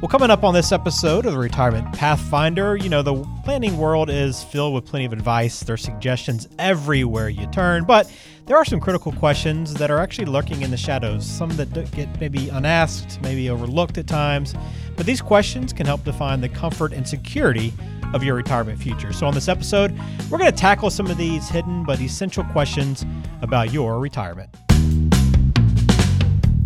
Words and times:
Well, 0.00 0.08
coming 0.08 0.30
up 0.30 0.44
on 0.44 0.54
this 0.54 0.72
episode 0.72 1.26
of 1.26 1.34
the 1.34 1.38
Retirement 1.38 1.92
Pathfinder, 1.92 2.74
you 2.74 2.88
know, 2.88 3.02
the 3.02 3.22
planning 3.44 3.76
world 3.76 4.08
is 4.08 4.42
filled 4.42 4.72
with 4.72 4.86
plenty 4.86 5.04
of 5.04 5.12
advice. 5.12 5.60
There 5.60 5.74
are 5.74 5.76
suggestions 5.76 6.48
everywhere 6.58 7.28
you 7.28 7.46
turn, 7.48 7.84
but 7.84 8.10
there 8.46 8.56
are 8.56 8.64
some 8.64 8.80
critical 8.80 9.12
questions 9.12 9.74
that 9.74 9.90
are 9.90 9.98
actually 9.98 10.24
lurking 10.24 10.62
in 10.62 10.70
the 10.70 10.76
shadows, 10.78 11.26
some 11.26 11.50
that 11.50 11.74
get 11.92 12.18
maybe 12.18 12.48
unasked, 12.48 13.20
maybe 13.20 13.50
overlooked 13.50 13.98
at 13.98 14.06
times. 14.06 14.54
But 14.96 15.04
these 15.04 15.20
questions 15.20 15.70
can 15.74 15.84
help 15.84 16.02
define 16.02 16.40
the 16.40 16.48
comfort 16.48 16.94
and 16.94 17.06
security 17.06 17.70
of 18.14 18.24
your 18.24 18.36
retirement 18.36 18.78
future. 18.78 19.12
So, 19.12 19.26
on 19.26 19.34
this 19.34 19.48
episode, 19.48 19.94
we're 20.30 20.38
going 20.38 20.50
to 20.50 20.56
tackle 20.56 20.88
some 20.88 21.08
of 21.08 21.18
these 21.18 21.50
hidden 21.50 21.84
but 21.84 22.00
essential 22.00 22.44
questions 22.44 23.04
about 23.42 23.70
your 23.70 23.98
retirement. 23.98 24.48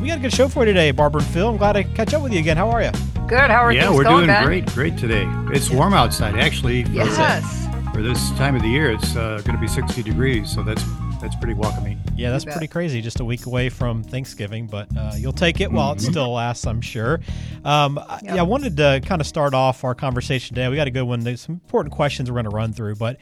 we 0.00 0.08
got 0.08 0.18
a 0.18 0.20
good 0.20 0.32
show 0.32 0.48
for 0.48 0.60
you 0.60 0.72
today, 0.72 0.90
Barbara 0.92 1.20
and 1.20 1.30
Phil. 1.30 1.48
I'm 1.48 1.58
glad 1.58 1.74
to 1.74 1.84
catch 1.84 2.14
up 2.14 2.22
with 2.22 2.32
you 2.32 2.38
again. 2.38 2.56
How 2.56 2.70
are 2.70 2.82
you? 2.82 2.90
Good. 3.28 3.50
How 3.50 3.62
are 3.62 3.70
you? 3.70 3.80
yeah, 3.80 3.94
we're 3.94 4.02
going, 4.02 4.26
doing 4.26 4.44
great. 4.44 4.66
Great 4.66 4.96
today. 4.96 5.26
It's 5.52 5.68
warm 5.68 5.92
outside, 5.92 6.36
actually. 6.36 6.84
For, 6.84 6.92
yes. 6.92 7.66
For 7.92 8.02
this 8.02 8.30
time 8.32 8.56
of 8.56 8.62
the 8.62 8.68
year, 8.68 8.90
it's 8.90 9.14
uh, 9.14 9.42
going 9.44 9.56
to 9.56 9.60
be 9.60 9.68
60 9.68 10.02
degrees, 10.02 10.50
so 10.50 10.62
that's 10.62 10.82
that's 11.20 11.36
pretty 11.36 11.52
welcoming. 11.52 12.00
Yeah, 12.16 12.30
that's 12.30 12.46
pretty 12.46 12.66
crazy. 12.66 13.02
Just 13.02 13.20
a 13.20 13.24
week 13.26 13.44
away 13.44 13.68
from 13.68 14.02
Thanksgiving, 14.02 14.66
but 14.66 14.88
uh, 14.96 15.12
you'll 15.18 15.34
take 15.34 15.60
it 15.60 15.70
while 15.70 15.94
mm-hmm. 15.94 16.06
it 16.06 16.10
still 16.10 16.32
lasts, 16.32 16.66
I'm 16.66 16.80
sure. 16.80 17.20
Um, 17.62 18.00
yep. 18.10 18.20
Yeah, 18.22 18.36
I 18.36 18.42
wanted 18.42 18.78
to 18.78 19.02
kind 19.04 19.20
of 19.20 19.26
start 19.26 19.52
off 19.52 19.84
our 19.84 19.94
conversation 19.94 20.54
today. 20.54 20.68
We 20.68 20.76
got 20.76 20.86
a 20.86 20.90
good 20.90 21.02
one. 21.02 21.20
There's 21.20 21.42
some 21.42 21.56
important 21.56 21.94
questions 21.94 22.30
we're 22.30 22.36
going 22.36 22.44
to 22.44 22.56
run 22.56 22.72
through, 22.72 22.94
but 22.94 23.18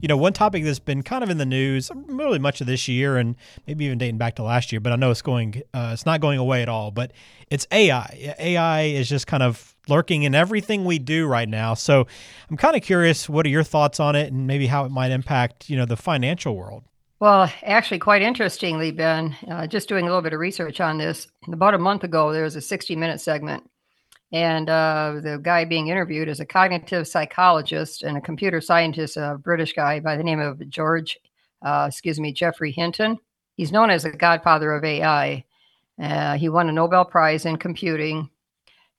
you 0.00 0.08
know, 0.08 0.16
one 0.16 0.32
topic 0.32 0.64
that's 0.64 0.78
been 0.78 1.02
kind 1.02 1.22
of 1.22 1.30
in 1.30 1.38
the 1.38 1.46
news 1.46 1.90
really 2.06 2.38
much 2.38 2.60
of 2.60 2.66
this 2.66 2.88
year 2.88 3.16
and 3.16 3.36
maybe 3.66 3.84
even 3.84 3.98
dating 3.98 4.18
back 4.18 4.36
to 4.36 4.42
last 4.42 4.72
year, 4.72 4.80
but 4.80 4.92
I 4.92 4.96
know 4.96 5.10
it's 5.10 5.22
going, 5.22 5.62
uh, 5.74 5.90
it's 5.92 6.06
not 6.06 6.20
going 6.20 6.38
away 6.38 6.62
at 6.62 6.68
all. 6.68 6.90
But 6.90 7.12
it's 7.50 7.66
AI. 7.70 8.34
AI 8.38 8.82
is 8.82 9.08
just 9.08 9.26
kind 9.26 9.42
of 9.42 9.74
lurking 9.88 10.22
in 10.22 10.34
everything 10.34 10.84
we 10.84 10.98
do 10.98 11.26
right 11.26 11.48
now. 11.48 11.74
So 11.74 12.06
I'm 12.50 12.56
kind 12.56 12.76
of 12.76 12.82
curious, 12.82 13.28
what 13.28 13.46
are 13.46 13.50
your 13.50 13.64
thoughts 13.64 14.00
on 14.00 14.16
it, 14.16 14.32
and 14.32 14.46
maybe 14.46 14.66
how 14.66 14.84
it 14.84 14.90
might 14.90 15.10
impact, 15.10 15.68
you 15.68 15.76
know, 15.76 15.84
the 15.84 15.96
financial 15.96 16.56
world? 16.56 16.84
Well, 17.20 17.52
actually, 17.62 18.00
quite 18.00 18.22
interestingly, 18.22 18.90
Ben, 18.90 19.36
uh, 19.48 19.68
just 19.68 19.88
doing 19.88 20.04
a 20.04 20.08
little 20.08 20.22
bit 20.22 20.32
of 20.32 20.40
research 20.40 20.80
on 20.80 20.98
this. 20.98 21.28
About 21.52 21.74
a 21.74 21.78
month 21.78 22.02
ago, 22.02 22.32
there 22.32 22.42
was 22.42 22.56
a 22.56 22.60
60 22.60 22.96
minute 22.96 23.20
segment 23.20 23.62
and 24.32 24.70
uh, 24.70 25.20
the 25.22 25.38
guy 25.42 25.64
being 25.64 25.88
interviewed 25.88 26.28
is 26.28 26.40
a 26.40 26.46
cognitive 26.46 27.06
psychologist 27.06 28.02
and 28.02 28.16
a 28.16 28.20
computer 28.20 28.60
scientist, 28.62 29.18
a 29.18 29.38
British 29.38 29.74
guy 29.74 30.00
by 30.00 30.16
the 30.16 30.24
name 30.24 30.40
of 30.40 30.66
George, 30.70 31.18
uh, 31.60 31.84
excuse 31.88 32.18
me, 32.18 32.32
Geoffrey 32.32 32.72
Hinton. 32.72 33.18
He's 33.56 33.72
known 33.72 33.90
as 33.90 34.04
the 34.04 34.10
godfather 34.10 34.72
of 34.72 34.84
AI. 34.84 35.44
Uh, 36.02 36.36
he 36.38 36.48
won 36.48 36.70
a 36.70 36.72
Nobel 36.72 37.04
Prize 37.04 37.44
in 37.44 37.58
computing. 37.58 38.30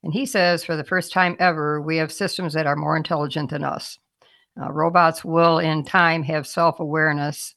And 0.04 0.12
he 0.12 0.24
says, 0.24 0.62
for 0.62 0.76
the 0.76 0.84
first 0.84 1.12
time 1.12 1.36
ever, 1.40 1.80
we 1.80 1.96
have 1.96 2.12
systems 2.12 2.52
that 2.52 2.66
are 2.66 2.76
more 2.76 2.96
intelligent 2.96 3.50
than 3.50 3.64
us. 3.64 3.98
Uh, 4.60 4.70
robots 4.70 5.24
will, 5.24 5.58
in 5.58 5.84
time, 5.84 6.22
have 6.22 6.46
self 6.46 6.78
awareness 6.78 7.56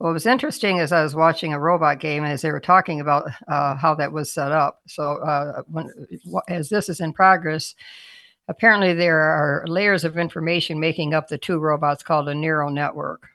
what 0.00 0.14
was 0.14 0.24
interesting 0.24 0.78
is 0.78 0.92
I 0.92 1.02
was 1.02 1.14
watching 1.14 1.52
a 1.52 1.60
robot 1.60 2.00
game 2.00 2.24
as 2.24 2.40
they 2.40 2.50
were 2.50 2.58
talking 2.58 3.02
about 3.02 3.28
uh, 3.48 3.76
how 3.76 3.94
that 3.96 4.10
was 4.10 4.32
set 4.32 4.50
up. 4.50 4.80
So, 4.86 5.18
uh, 5.18 5.60
when, 5.66 5.90
as 6.48 6.70
this 6.70 6.88
is 6.88 7.00
in 7.00 7.12
progress, 7.12 7.74
apparently 8.48 8.94
there 8.94 9.20
are 9.20 9.62
layers 9.66 10.02
of 10.04 10.16
information 10.16 10.80
making 10.80 11.12
up 11.12 11.28
the 11.28 11.36
two 11.36 11.58
robots 11.58 12.02
called 12.02 12.30
a 12.30 12.34
neural 12.34 12.70
network. 12.70 13.28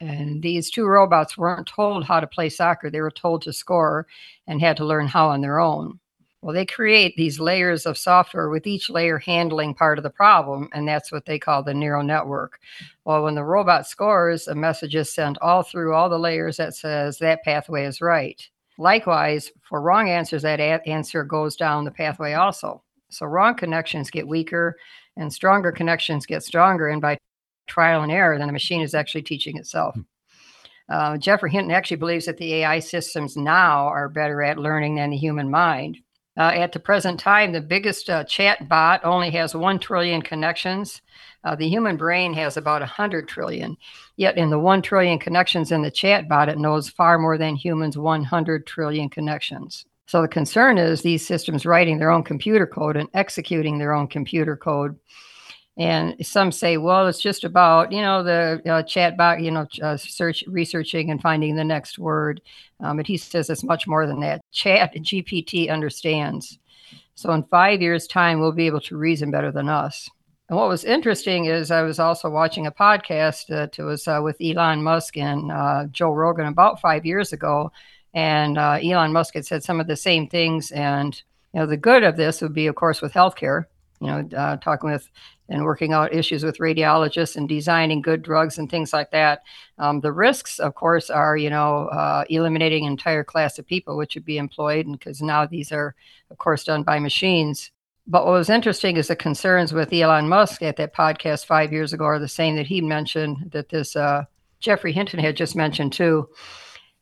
And 0.00 0.42
these 0.42 0.70
two 0.70 0.86
robots 0.86 1.36
weren't 1.36 1.66
told 1.66 2.06
how 2.06 2.18
to 2.18 2.26
play 2.26 2.48
soccer, 2.48 2.88
they 2.88 3.02
were 3.02 3.10
told 3.10 3.42
to 3.42 3.52
score 3.52 4.06
and 4.46 4.58
had 4.58 4.78
to 4.78 4.86
learn 4.86 5.06
how 5.06 5.28
on 5.28 5.42
their 5.42 5.60
own. 5.60 6.00
Well, 6.42 6.54
they 6.54 6.64
create 6.64 7.16
these 7.16 7.38
layers 7.38 7.84
of 7.84 7.98
software 7.98 8.48
with 8.48 8.66
each 8.66 8.88
layer 8.88 9.18
handling 9.18 9.74
part 9.74 9.98
of 9.98 10.04
the 10.04 10.10
problem, 10.10 10.68
and 10.72 10.88
that's 10.88 11.12
what 11.12 11.26
they 11.26 11.38
call 11.38 11.62
the 11.62 11.74
neural 11.74 12.02
network. 12.02 12.58
Well, 13.04 13.24
when 13.24 13.34
the 13.34 13.44
robot 13.44 13.86
scores, 13.86 14.48
a 14.48 14.54
message 14.54 14.94
is 14.94 15.12
sent 15.12 15.36
all 15.42 15.62
through 15.62 15.94
all 15.94 16.08
the 16.08 16.18
layers 16.18 16.56
that 16.56 16.74
says 16.74 17.18
that 17.18 17.44
pathway 17.44 17.84
is 17.84 18.00
right. 18.00 18.42
Likewise, 18.78 19.52
for 19.60 19.82
wrong 19.82 20.08
answers, 20.08 20.40
that 20.40 20.60
answer 20.60 21.22
goes 21.24 21.56
down 21.56 21.84
the 21.84 21.90
pathway 21.90 22.32
also. 22.32 22.82
So 23.10 23.26
wrong 23.26 23.54
connections 23.54 24.10
get 24.10 24.26
weaker 24.26 24.76
and 25.18 25.30
stronger 25.30 25.70
connections 25.70 26.24
get 26.24 26.42
stronger. 26.42 26.88
And 26.88 27.02
by 27.02 27.18
trial 27.66 28.02
and 28.02 28.10
error, 28.10 28.38
then 28.38 28.46
the 28.46 28.52
machine 28.52 28.80
is 28.80 28.94
actually 28.94 29.22
teaching 29.22 29.58
itself. 29.58 29.94
Hmm. 29.94 30.00
Uh, 30.88 31.16
Geoffrey 31.18 31.50
Hinton 31.50 31.70
actually 31.70 31.98
believes 31.98 32.26
that 32.26 32.38
the 32.38 32.54
AI 32.54 32.78
systems 32.78 33.36
now 33.36 33.86
are 33.86 34.08
better 34.08 34.42
at 34.42 34.58
learning 34.58 34.96
than 34.96 35.10
the 35.10 35.16
human 35.16 35.50
mind. 35.50 35.98
Uh, 36.36 36.52
at 36.54 36.72
the 36.72 36.78
present 36.78 37.18
time, 37.18 37.52
the 37.52 37.60
biggest 37.60 38.08
uh, 38.08 38.24
chat 38.24 38.68
bot 38.68 39.04
only 39.04 39.30
has 39.30 39.54
1 39.54 39.78
trillion 39.80 40.22
connections. 40.22 41.02
Uh, 41.42 41.56
the 41.56 41.68
human 41.68 41.96
brain 41.96 42.32
has 42.34 42.56
about 42.56 42.80
100 42.80 43.28
trillion. 43.28 43.76
Yet, 44.16 44.36
in 44.38 44.50
the 44.50 44.58
1 44.58 44.82
trillion 44.82 45.18
connections 45.18 45.72
in 45.72 45.82
the 45.82 45.90
chat 45.90 46.28
bot, 46.28 46.48
it 46.48 46.58
knows 46.58 46.88
far 46.88 47.18
more 47.18 47.36
than 47.36 47.56
humans' 47.56 47.98
100 47.98 48.66
trillion 48.66 49.08
connections. 49.08 49.84
So, 50.06 50.22
the 50.22 50.28
concern 50.28 50.78
is 50.78 51.02
these 51.02 51.26
systems 51.26 51.66
writing 51.66 51.98
their 51.98 52.10
own 52.10 52.22
computer 52.22 52.66
code 52.66 52.96
and 52.96 53.08
executing 53.14 53.78
their 53.78 53.92
own 53.92 54.06
computer 54.06 54.56
code 54.56 54.96
and 55.80 56.14
some 56.24 56.52
say, 56.52 56.76
well, 56.76 57.08
it's 57.08 57.22
just 57.22 57.42
about 57.42 57.90
you 57.90 58.02
know 58.02 58.22
the 58.22 58.60
uh, 58.70 58.82
chat 58.82 59.16
bot, 59.16 59.40
you 59.40 59.50
know, 59.50 59.66
uh, 59.82 59.96
search, 59.96 60.44
researching, 60.46 61.10
and 61.10 61.22
finding 61.22 61.56
the 61.56 61.64
next 61.64 61.98
word. 61.98 62.42
Um, 62.80 62.98
but 62.98 63.06
he 63.06 63.16
says 63.16 63.48
it's 63.48 63.64
much 63.64 63.86
more 63.86 64.06
than 64.06 64.20
that. 64.20 64.42
Chat 64.52 64.94
GPT 64.94 65.70
understands. 65.70 66.58
So 67.14 67.32
in 67.32 67.44
five 67.44 67.80
years' 67.80 68.06
time, 68.06 68.40
we'll 68.40 68.52
be 68.52 68.66
able 68.66 68.82
to 68.82 68.96
reason 68.98 69.30
better 69.30 69.50
than 69.50 69.70
us. 69.70 70.06
And 70.50 70.58
what 70.58 70.68
was 70.68 70.84
interesting 70.84 71.46
is 71.46 71.70
I 71.70 71.80
was 71.80 71.98
also 71.98 72.28
watching 72.28 72.66
a 72.66 72.72
podcast 72.72 73.46
that 73.46 73.78
was 73.78 74.06
uh, 74.06 74.20
with 74.22 74.36
Elon 74.38 74.82
Musk 74.82 75.16
and 75.16 75.50
uh, 75.50 75.86
Joe 75.90 76.12
Rogan 76.12 76.46
about 76.46 76.82
five 76.82 77.06
years 77.06 77.32
ago, 77.32 77.72
and 78.12 78.58
uh, 78.58 78.78
Elon 78.82 79.14
Musk 79.14 79.32
had 79.32 79.46
said 79.46 79.62
some 79.62 79.80
of 79.80 79.86
the 79.86 79.96
same 79.96 80.28
things. 80.28 80.72
And 80.72 81.14
you 81.54 81.60
know, 81.60 81.66
the 81.66 81.78
good 81.78 82.02
of 82.02 82.18
this 82.18 82.42
would 82.42 82.52
be, 82.52 82.66
of 82.66 82.74
course, 82.74 83.00
with 83.00 83.14
healthcare 83.14 83.64
you 84.00 84.06
know, 84.06 84.28
uh, 84.36 84.56
talking 84.56 84.90
with 84.90 85.08
and 85.50 85.64
working 85.64 85.92
out 85.92 86.14
issues 86.14 86.44
with 86.44 86.58
radiologists 86.58 87.36
and 87.36 87.48
designing 87.48 88.00
good 88.00 88.22
drugs 88.22 88.56
and 88.56 88.70
things 88.70 88.92
like 88.92 89.10
that. 89.10 89.42
Um, 89.78 90.00
the 90.00 90.12
risks, 90.12 90.60
of 90.60 90.74
course, 90.76 91.10
are 91.10 91.36
you 91.36 91.50
know 91.50 91.88
uh, 91.88 92.24
eliminating 92.30 92.86
an 92.86 92.92
entire 92.92 93.24
class 93.24 93.58
of 93.58 93.66
people 93.66 93.96
which 93.96 94.14
would 94.14 94.24
be 94.24 94.38
employed, 94.38 94.86
and 94.86 94.98
because 94.98 95.20
now 95.20 95.44
these 95.44 95.72
are, 95.72 95.94
of 96.30 96.38
course, 96.38 96.64
done 96.64 96.84
by 96.84 96.98
machines. 96.98 97.70
But 98.06 98.24
what 98.24 98.32
was 98.32 98.50
interesting 98.50 98.96
is 98.96 99.08
the 99.08 99.16
concerns 99.16 99.72
with 99.72 99.92
Elon 99.92 100.28
Musk 100.28 100.62
at 100.62 100.76
that 100.76 100.94
podcast 100.94 101.44
five 101.44 101.72
years 101.72 101.92
ago 101.92 102.04
are 102.04 102.18
the 102.18 102.28
same 102.28 102.56
that 102.56 102.66
he 102.66 102.80
mentioned 102.80 103.50
that 103.52 103.68
this 103.68 103.94
uh, 103.94 104.24
Geoffrey 104.60 104.92
Hinton 104.92 105.20
had 105.20 105.36
just 105.36 105.54
mentioned 105.56 105.92
too, 105.92 106.28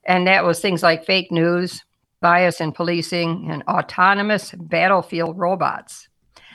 and 0.04 0.26
that 0.26 0.44
was 0.44 0.60
things 0.60 0.82
like 0.82 1.04
fake 1.04 1.30
news, 1.30 1.84
bias 2.20 2.60
in 2.60 2.72
policing, 2.72 3.50
and 3.50 3.62
autonomous 3.64 4.52
battlefield 4.52 5.38
robots. 5.38 6.08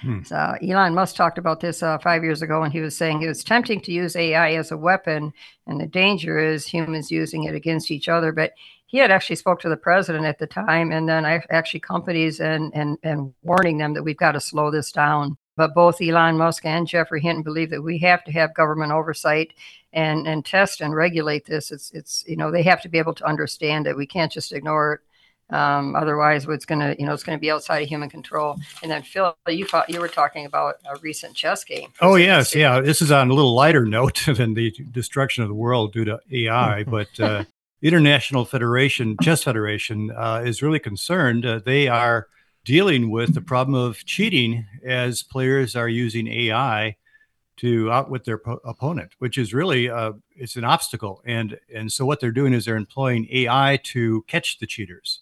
Hmm. 0.03 0.21
So 0.23 0.55
Elon 0.61 0.93
Musk 0.93 1.15
talked 1.15 1.37
about 1.37 1.61
this 1.61 1.81
uh, 1.81 1.97
five 1.97 2.23
years 2.23 2.41
ago, 2.41 2.61
and 2.63 2.73
he 2.73 2.81
was 2.81 2.95
saying 2.95 3.21
it 3.21 3.27
was 3.27 3.43
tempting 3.43 3.79
to 3.81 3.91
use 3.91 4.15
AI 4.17 4.53
as 4.53 4.71
a 4.71 4.77
weapon, 4.77 5.33
and 5.65 5.79
the 5.79 5.87
danger 5.87 6.37
is 6.37 6.67
humans 6.67 7.09
using 7.09 7.45
it 7.45 7.55
against 7.55 7.89
each 7.89 8.09
other. 8.09 8.33
But 8.33 8.51
he 8.85 8.97
had 8.97 9.11
actually 9.11 9.37
spoke 9.37 9.61
to 9.61 9.69
the 9.69 9.77
president 9.77 10.25
at 10.25 10.39
the 10.39 10.47
time, 10.47 10.91
and 10.91 11.07
then 11.07 11.25
I 11.25 11.41
actually 11.49 11.79
companies 11.79 12.41
and 12.41 12.71
and 12.75 12.97
and 13.01 13.33
warning 13.43 13.77
them 13.77 13.93
that 13.93 14.03
we've 14.03 14.17
got 14.17 14.33
to 14.33 14.41
slow 14.41 14.69
this 14.71 14.91
down. 14.91 15.37
But 15.55 15.73
both 15.73 16.01
Elon 16.01 16.37
Musk 16.37 16.65
and 16.65 16.85
Geoffrey 16.85 17.21
Hinton 17.21 17.43
believe 17.43 17.69
that 17.69 17.81
we 17.81 17.97
have 17.99 18.23
to 18.25 18.31
have 18.33 18.53
government 18.53 18.91
oversight 18.91 19.53
and 19.93 20.27
and 20.27 20.45
test 20.45 20.81
and 20.81 20.93
regulate 20.93 21.45
this. 21.45 21.71
It's 21.71 21.91
it's 21.91 22.25
you 22.27 22.35
know 22.35 22.51
they 22.51 22.63
have 22.63 22.81
to 22.81 22.89
be 22.89 22.97
able 22.97 23.13
to 23.15 23.25
understand 23.25 23.87
it. 23.87 23.95
We 23.95 24.05
can't 24.05 24.31
just 24.31 24.51
ignore 24.51 24.95
it. 24.95 24.99
Um, 25.53 25.95
otherwise, 25.95 26.47
what's 26.47 26.65
going 26.65 26.79
to, 26.79 26.95
you 26.97 27.05
know, 27.05 27.13
it's 27.13 27.23
going 27.23 27.37
to 27.37 27.41
be 27.41 27.51
outside 27.51 27.83
of 27.83 27.87
human 27.87 28.09
control. 28.09 28.57
And 28.81 28.91
then, 28.91 29.03
Phil, 29.03 29.37
you 29.47 29.65
thought 29.65 29.87
you 29.87 29.99
were 29.99 30.07
talking 30.07 30.47
about 30.47 30.77
a 30.85 30.97
recent 30.97 31.35
chess 31.35 31.63
game. 31.63 31.89
Oh 32.01 32.15
yes, 32.15 32.55
yeah. 32.55 32.81
This 32.81 33.03
is 33.03 33.11
on 33.11 33.29
a 33.29 33.33
little 33.33 33.53
lighter 33.53 33.85
note 33.85 34.23
than 34.25 34.55
the 34.55 34.71
destruction 34.91 35.43
of 35.43 35.49
the 35.49 35.55
world 35.55 35.93
due 35.93 36.05
to 36.05 36.19
AI, 36.31 36.83
but 36.87 37.19
uh, 37.19 37.43
International 37.83 38.45
Federation 38.45 39.15
Chess 39.21 39.43
Federation 39.43 40.09
uh, 40.11 40.41
is 40.43 40.63
really 40.63 40.79
concerned. 40.79 41.45
Uh, 41.45 41.59
they 41.63 41.87
are 41.87 42.27
dealing 42.65 43.11
with 43.11 43.35
the 43.35 43.41
problem 43.41 43.75
of 43.75 44.03
cheating 44.05 44.65
as 44.83 45.21
players 45.21 45.75
are 45.75 45.89
using 45.89 46.27
AI 46.27 46.95
to 47.57 47.91
outwit 47.91 48.23
their 48.25 48.37
po- 48.37 48.59
opponent, 48.65 49.11
which 49.19 49.37
is 49.37 49.53
really 49.53 49.89
uh, 49.89 50.13
it's 50.35 50.55
an 50.55 50.63
obstacle. 50.63 51.21
And 51.25 51.59
and 51.71 51.91
so 51.91 52.05
what 52.05 52.19
they're 52.19 52.31
doing 52.31 52.53
is 52.53 52.65
they're 52.65 52.75
employing 52.75 53.27
AI 53.31 53.79
to 53.83 54.23
catch 54.27 54.57
the 54.57 54.65
cheaters. 54.65 55.19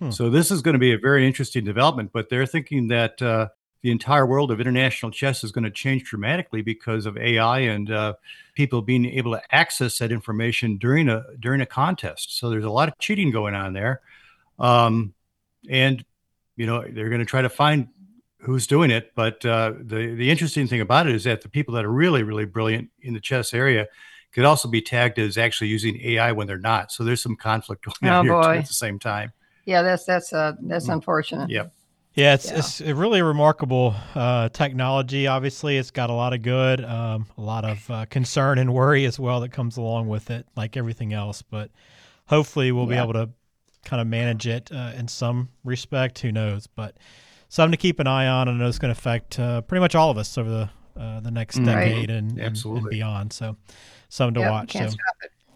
Hmm. 0.00 0.10
So 0.10 0.30
this 0.30 0.50
is 0.50 0.62
going 0.62 0.72
to 0.72 0.78
be 0.78 0.92
a 0.92 0.98
very 0.98 1.26
interesting 1.26 1.64
development. 1.64 2.10
But 2.12 2.28
they're 2.28 2.46
thinking 2.46 2.88
that 2.88 3.20
uh, 3.22 3.48
the 3.82 3.90
entire 3.90 4.26
world 4.26 4.50
of 4.50 4.60
international 4.60 5.12
chess 5.12 5.44
is 5.44 5.52
going 5.52 5.64
to 5.64 5.70
change 5.70 6.04
dramatically 6.04 6.62
because 6.62 7.06
of 7.06 7.16
AI 7.16 7.60
and 7.60 7.90
uh, 7.90 8.14
people 8.54 8.82
being 8.82 9.06
able 9.06 9.32
to 9.32 9.42
access 9.54 9.98
that 9.98 10.10
information 10.10 10.76
during 10.76 11.08
a 11.08 11.24
during 11.38 11.60
a 11.60 11.66
contest. 11.66 12.38
So 12.38 12.50
there's 12.50 12.64
a 12.64 12.70
lot 12.70 12.88
of 12.88 12.98
cheating 12.98 13.30
going 13.30 13.54
on 13.54 13.72
there, 13.74 14.00
um, 14.58 15.14
and 15.68 16.04
you 16.56 16.66
know 16.66 16.82
they're 16.82 17.08
going 17.08 17.20
to 17.20 17.26
try 17.26 17.42
to 17.42 17.48
find 17.48 17.88
who's 18.40 18.66
doing 18.66 18.90
it. 18.90 19.12
But 19.14 19.44
uh, 19.44 19.74
the 19.78 20.14
the 20.14 20.30
interesting 20.30 20.66
thing 20.66 20.80
about 20.80 21.06
it 21.06 21.14
is 21.14 21.24
that 21.24 21.42
the 21.42 21.48
people 21.48 21.74
that 21.74 21.84
are 21.84 21.92
really 21.92 22.22
really 22.22 22.46
brilliant 22.46 22.90
in 23.00 23.14
the 23.14 23.20
chess 23.20 23.54
area 23.54 23.86
could 24.32 24.44
also 24.44 24.68
be 24.68 24.80
tagged 24.80 25.18
as 25.18 25.36
actually 25.36 25.68
using 25.68 26.00
AI 26.02 26.32
when 26.32 26.46
they're 26.46 26.58
not. 26.58 26.92
So 26.92 27.02
there's 27.04 27.22
some 27.22 27.36
conflict 27.36 27.84
going 28.00 28.12
on 28.12 28.28
oh, 28.30 28.42
here 28.42 28.58
at 28.58 28.66
the 28.66 28.74
same 28.74 28.98
time. 28.98 29.32
Yeah, 29.70 29.82
that's 29.82 30.04
that's 30.04 30.32
uh, 30.32 30.54
that's 30.62 30.88
mm. 30.88 30.94
unfortunate. 30.94 31.48
Yep. 31.48 31.72
Yeah, 32.14 32.34
it's, 32.34 32.50
yeah. 32.50 32.58
it's 32.58 32.80
a 32.80 32.92
really 32.92 33.22
remarkable 33.22 33.94
uh, 34.16 34.48
technology. 34.48 35.28
Obviously, 35.28 35.76
it's 35.76 35.92
got 35.92 36.10
a 36.10 36.12
lot 36.12 36.32
of 36.32 36.42
good, 36.42 36.84
um, 36.84 37.26
a 37.38 37.40
lot 37.40 37.64
of 37.64 37.88
uh, 37.88 38.04
concern 38.06 38.58
and 38.58 38.74
worry 38.74 39.04
as 39.04 39.20
well 39.20 39.38
that 39.42 39.50
comes 39.52 39.76
along 39.76 40.08
with 40.08 40.28
it, 40.28 40.44
like 40.56 40.76
everything 40.76 41.12
else. 41.12 41.40
But 41.40 41.70
hopefully, 42.26 42.72
we'll 42.72 42.90
yeah. 42.90 43.04
be 43.04 43.10
able 43.10 43.12
to 43.12 43.30
kind 43.84 44.02
of 44.02 44.08
manage 44.08 44.48
it 44.48 44.72
uh, 44.72 44.90
in 44.96 45.06
some 45.06 45.50
respect. 45.62 46.18
Who 46.18 46.32
knows? 46.32 46.66
But 46.66 46.96
something 47.48 47.70
to 47.70 47.80
keep 47.80 48.00
an 48.00 48.08
eye 48.08 48.26
on, 48.26 48.48
I 48.48 48.52
know 48.54 48.66
it's 48.66 48.80
going 48.80 48.92
to 48.92 48.98
affect 48.98 49.38
uh, 49.38 49.60
pretty 49.60 49.80
much 49.80 49.94
all 49.94 50.10
of 50.10 50.18
us 50.18 50.36
over 50.36 50.50
the 50.50 50.70
uh, 51.00 51.20
the 51.20 51.30
next 51.30 51.58
decade 51.62 52.10
and, 52.10 52.40
and, 52.40 52.64
and, 52.64 52.90
beyond. 52.90 53.32
So, 53.32 53.56
something 54.08 54.34
to 54.34 54.40
yep, 54.40 54.50
watch. 54.50 54.72
so. 54.72 54.88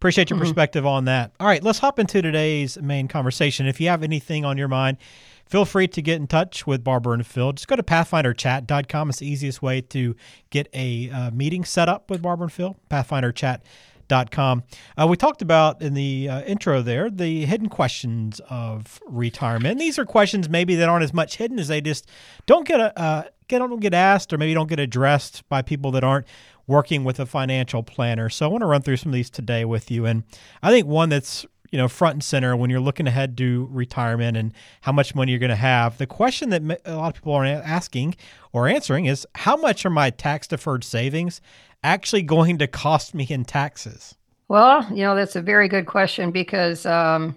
Appreciate 0.04 0.28
your 0.28 0.36
mm-hmm. 0.36 0.48
perspective 0.48 0.84
on 0.84 1.06
that. 1.06 1.32
All 1.40 1.46
right, 1.46 1.62
let's 1.62 1.78
hop 1.78 1.98
into 1.98 2.20
today's 2.20 2.76
main 2.76 3.08
conversation. 3.08 3.66
If 3.66 3.80
you 3.80 3.88
have 3.88 4.02
anything 4.02 4.44
on 4.44 4.58
your 4.58 4.68
mind, 4.68 4.98
feel 5.46 5.64
free 5.64 5.88
to 5.88 6.02
get 6.02 6.16
in 6.16 6.26
touch 6.26 6.66
with 6.66 6.84
Barbara 6.84 7.14
and 7.14 7.26
Phil. 7.26 7.54
Just 7.54 7.68
go 7.68 7.74
to 7.74 7.82
pathfinderchat.com. 7.82 9.08
It's 9.08 9.20
the 9.20 9.26
easiest 9.26 9.62
way 9.62 9.80
to 9.80 10.14
get 10.50 10.68
a 10.74 11.08
uh, 11.08 11.30
meeting 11.30 11.64
set 11.64 11.88
up 11.88 12.10
with 12.10 12.20
Barbara 12.20 12.44
and 12.44 12.52
Phil, 12.52 12.76
pathfinderchat.com. 12.90 14.64
Uh, 14.98 15.06
we 15.08 15.16
talked 15.16 15.40
about 15.40 15.80
in 15.80 15.94
the 15.94 16.28
uh, 16.28 16.42
intro 16.42 16.82
there 16.82 17.08
the 17.08 17.46
hidden 17.46 17.70
questions 17.70 18.42
of 18.50 19.00
retirement. 19.06 19.78
These 19.78 19.98
are 19.98 20.04
questions 20.04 20.50
maybe 20.50 20.74
that 20.74 20.88
aren't 20.90 21.04
as 21.04 21.14
much 21.14 21.38
hidden 21.38 21.58
as 21.58 21.68
they 21.68 21.80
just 21.80 22.10
don't 22.44 22.68
get 22.68 22.78
a, 22.78 23.00
uh, 23.00 23.22
don't 23.48 23.80
get 23.80 23.94
asked 23.94 24.32
or 24.32 24.38
maybe 24.38 24.54
don't 24.54 24.68
get 24.68 24.80
addressed 24.80 25.48
by 25.48 25.62
people 25.62 25.90
that 25.92 26.04
aren't 26.04 26.26
working 26.66 27.04
with 27.04 27.20
a 27.20 27.26
financial 27.26 27.82
planner. 27.82 28.28
So 28.28 28.46
I 28.46 28.48
want 28.48 28.62
to 28.62 28.66
run 28.66 28.82
through 28.82 28.96
some 28.96 29.10
of 29.10 29.14
these 29.14 29.30
today 29.30 29.64
with 29.64 29.90
you. 29.90 30.06
And 30.06 30.24
I 30.62 30.70
think 30.70 30.86
one 30.86 31.08
that's 31.08 31.46
you 31.74 31.78
know 31.78 31.88
front 31.88 32.14
and 32.14 32.22
center 32.22 32.56
when 32.56 32.70
you're 32.70 32.78
looking 32.78 33.08
ahead 33.08 33.36
to 33.36 33.68
retirement 33.72 34.36
and 34.36 34.52
how 34.82 34.92
much 34.92 35.12
money 35.12 35.32
you're 35.32 35.40
going 35.40 35.50
to 35.50 35.56
have 35.56 35.98
the 35.98 36.06
question 36.06 36.50
that 36.50 36.62
a 36.84 36.94
lot 36.94 37.08
of 37.08 37.14
people 37.14 37.32
are 37.32 37.44
asking 37.44 38.14
or 38.52 38.68
answering 38.68 39.06
is 39.06 39.26
how 39.34 39.56
much 39.56 39.84
are 39.84 39.90
my 39.90 40.08
tax 40.08 40.46
deferred 40.46 40.84
savings 40.84 41.40
actually 41.82 42.22
going 42.22 42.58
to 42.58 42.68
cost 42.68 43.12
me 43.12 43.26
in 43.28 43.44
taxes 43.44 44.14
well 44.46 44.86
you 44.90 45.02
know 45.02 45.16
that's 45.16 45.34
a 45.34 45.42
very 45.42 45.66
good 45.66 45.84
question 45.84 46.30
because 46.30 46.86
um, 46.86 47.34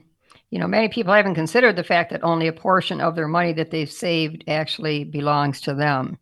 you 0.50 0.60
know 0.60 0.68
many 0.68 0.88
people 0.88 1.14
haven't 1.14 1.36
considered 1.36 1.76
the 1.76 1.84
fact 1.84 2.12
that 2.12 2.24
only 2.24 2.48
a 2.48 2.54
portion 2.54 3.02
of 3.02 3.16
their 3.16 3.28
money 3.28 3.54
that 3.54 3.72
they've 3.72 3.92
saved 3.92 4.44
actually 4.48 5.04
belongs 5.04 5.62
to 5.62 5.74
them 5.74 6.18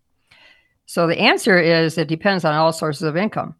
so 0.85 1.07
the 1.07 1.19
answer 1.19 1.57
is 1.57 1.97
it 1.97 2.07
depends 2.07 2.45
on 2.45 2.53
all 2.53 2.71
sources 2.71 3.03
of 3.03 3.17
income 3.17 3.55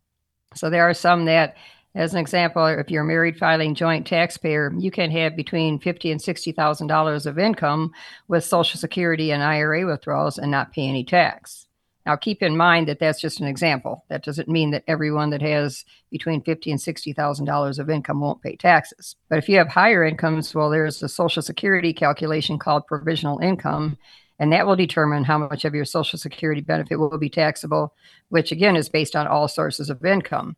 so 0.54 0.70
there 0.70 0.88
are 0.88 0.94
some 0.94 1.26
that 1.26 1.56
as 1.96 2.14
an 2.14 2.20
example, 2.20 2.66
if 2.66 2.92
you're 2.92 3.06
married 3.06 3.38
filing 3.38 3.74
joint 3.74 4.06
taxpayer, 4.06 4.74
you 4.78 4.92
can 4.92 5.10
have 5.12 5.38
between 5.38 5.80
fifty 5.80 6.12
and 6.12 6.22
sixty 6.22 6.52
thousand 6.52 6.88
dollars 6.88 7.26
of 7.26 7.40
income 7.40 7.94
with 8.28 8.44
Social 8.44 8.78
Security 8.78 9.32
and 9.32 9.42
IRA 9.42 9.86
withdrawals 9.86 10.38
and 10.38 10.52
not 10.52 10.74
pay 10.74 10.90
any 10.90 11.06
tax. 11.06 11.68
Now, 12.06 12.16
keep 12.16 12.44
in 12.44 12.56
mind 12.56 12.88
that 12.88 13.00
that's 13.00 13.20
just 13.20 13.40
an 13.40 13.48
example. 13.48 14.06
That 14.10 14.24
doesn't 14.24 14.48
mean 14.48 14.72
that 14.72 14.84
everyone 14.88 15.32
that 15.32 15.42
has 15.42 15.84
between 16.12 16.44
fifty 16.44 16.70
and 16.70 16.80
sixty 16.80 17.14
thousand 17.14 17.46
dollars 17.46 17.80
of 17.80 17.90
income 17.90 18.20
won't 18.20 18.44
pay 18.44 18.56
taxes. 18.56 19.16
But 19.30 19.40
if 19.40 19.50
you 19.50 19.58
have 19.58 19.70
higher 19.70 20.04
incomes, 20.04 20.54
well, 20.54 20.70
there's 20.70 21.02
a 21.02 21.10
Social 21.10 21.42
Security 21.42 21.94
calculation 21.94 22.60
called 22.60 22.86
provisional 22.86 23.40
income, 23.40 23.98
and 24.38 24.54
that 24.54 24.68
will 24.68 24.76
determine 24.76 25.24
how 25.24 25.40
much 25.40 25.66
of 25.66 25.74
your 25.74 25.86
Social 25.86 26.20
Security 26.20 26.62
benefit 26.62 26.98
will 26.98 27.18
be 27.18 27.30
taxable, 27.30 27.94
which 28.30 28.52
again 28.52 28.76
is 28.76 28.88
based 28.90 29.16
on 29.16 29.26
all 29.26 29.48
sources 29.48 29.90
of 29.90 30.06
income. 30.06 30.56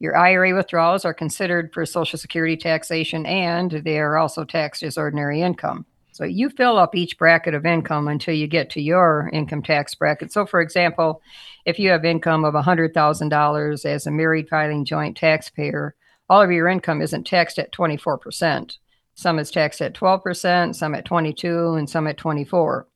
Your 0.00 0.16
IRA 0.16 0.52
withdrawals 0.52 1.04
are 1.04 1.14
considered 1.14 1.72
for 1.72 1.86
Social 1.86 2.18
Security 2.18 2.56
taxation 2.56 3.24
and 3.24 3.70
they 3.70 4.00
are 4.00 4.16
also 4.16 4.42
taxed 4.42 4.82
as 4.82 4.98
ordinary 4.98 5.42
income. 5.42 5.86
So 6.12 6.24
you 6.24 6.50
fill 6.50 6.78
up 6.78 6.94
each 6.94 7.18
bracket 7.18 7.54
of 7.54 7.64
income 7.64 8.06
until 8.06 8.34
you 8.34 8.46
get 8.46 8.70
to 8.70 8.82
your 8.82 9.30
income 9.32 9.62
tax 9.62 9.94
bracket. 9.94 10.30
So, 10.30 10.44
for 10.44 10.60
example, 10.60 11.22
if 11.64 11.78
you 11.78 11.88
have 11.90 12.04
income 12.04 12.44
of 12.44 12.54
$100,000 12.54 13.84
as 13.86 14.06
a 14.06 14.10
married 14.10 14.48
filing 14.48 14.84
joint 14.84 15.16
taxpayer, 15.16 15.94
all 16.28 16.42
of 16.42 16.52
your 16.52 16.68
income 16.68 17.02
isn't 17.02 17.26
taxed 17.26 17.58
at 17.58 17.72
24%. 17.72 18.76
Some 19.14 19.38
is 19.38 19.50
taxed 19.50 19.80
at 19.80 19.94
12%, 19.94 20.74
some 20.74 20.94
at 20.94 21.04
22, 21.04 21.74
and 21.74 21.88
some 21.88 22.06
at 22.06 22.16
24. 22.18 22.86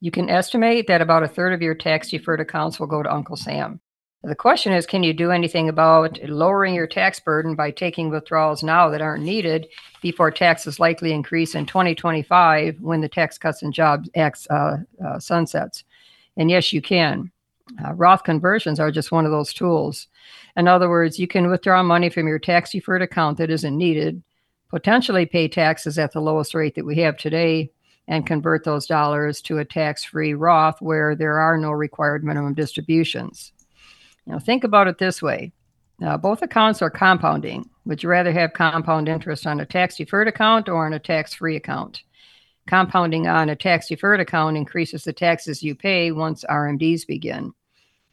You 0.00 0.10
can 0.10 0.30
estimate 0.30 0.86
that 0.86 1.00
about 1.00 1.22
a 1.22 1.28
third 1.28 1.52
of 1.52 1.62
your 1.62 1.74
tax 1.74 2.10
deferred 2.10 2.40
accounts 2.40 2.78
will 2.78 2.86
go 2.86 3.02
to 3.02 3.12
Uncle 3.12 3.36
Sam. 3.36 3.80
The 4.24 4.34
question 4.34 4.72
is 4.72 4.86
can 4.86 5.02
you 5.02 5.12
do 5.12 5.30
anything 5.30 5.68
about 5.68 6.18
lowering 6.22 6.74
your 6.74 6.86
tax 6.86 7.20
burden 7.20 7.54
by 7.54 7.70
taking 7.70 8.08
withdrawals 8.08 8.62
now 8.62 8.88
that 8.88 9.02
aren't 9.02 9.22
needed 9.22 9.68
before 10.00 10.30
taxes 10.30 10.80
likely 10.80 11.12
increase 11.12 11.54
in 11.54 11.66
2025 11.66 12.80
when 12.80 13.02
the 13.02 13.08
Tax 13.08 13.36
Cuts 13.36 13.62
and 13.62 13.72
Jobs 13.72 14.08
Act 14.16 14.46
uh, 14.48 14.78
uh, 15.04 15.18
sunsets? 15.18 15.84
And 16.38 16.50
yes, 16.50 16.72
you 16.72 16.80
can. 16.80 17.30
Uh, 17.84 17.92
Roth 17.92 18.24
conversions 18.24 18.80
are 18.80 18.90
just 18.90 19.12
one 19.12 19.26
of 19.26 19.30
those 19.30 19.52
tools. 19.52 20.08
In 20.56 20.68
other 20.68 20.88
words, 20.88 21.18
you 21.18 21.26
can 21.26 21.50
withdraw 21.50 21.82
money 21.82 22.08
from 22.08 22.26
your 22.26 22.38
tax 22.38 22.70
deferred 22.70 23.02
account 23.02 23.36
that 23.38 23.50
isn't 23.50 23.76
needed, 23.76 24.22
potentially 24.70 25.26
pay 25.26 25.48
taxes 25.48 25.98
at 25.98 26.12
the 26.12 26.20
lowest 26.20 26.54
rate 26.54 26.74
that 26.76 26.86
we 26.86 26.96
have 26.96 27.18
today, 27.18 27.70
and 28.08 28.26
convert 28.26 28.64
those 28.64 28.86
dollars 28.86 29.42
to 29.42 29.58
a 29.58 29.64
tax 29.66 30.02
free 30.02 30.32
Roth 30.32 30.80
where 30.80 31.14
there 31.14 31.38
are 31.38 31.58
no 31.58 31.72
required 31.72 32.24
minimum 32.24 32.54
distributions. 32.54 33.52
Now, 34.26 34.38
think 34.38 34.64
about 34.64 34.88
it 34.88 34.98
this 34.98 35.20
way 35.22 35.52
both 36.20 36.42
accounts 36.42 36.82
are 36.82 36.90
compounding. 36.90 37.68
Would 37.86 38.02
you 38.02 38.08
rather 38.08 38.32
have 38.32 38.52
compound 38.52 39.08
interest 39.08 39.46
on 39.46 39.60
a 39.60 39.66
tax 39.66 39.96
deferred 39.96 40.28
account 40.28 40.68
or 40.68 40.86
on 40.86 40.92
a 40.92 40.98
tax 40.98 41.34
free 41.34 41.56
account? 41.56 42.02
Compounding 42.66 43.26
on 43.26 43.50
a 43.50 43.56
tax 43.56 43.88
deferred 43.88 44.20
account 44.20 44.56
increases 44.56 45.04
the 45.04 45.12
taxes 45.12 45.62
you 45.62 45.74
pay 45.74 46.12
once 46.12 46.44
RMDs 46.48 47.06
begin. 47.06 47.52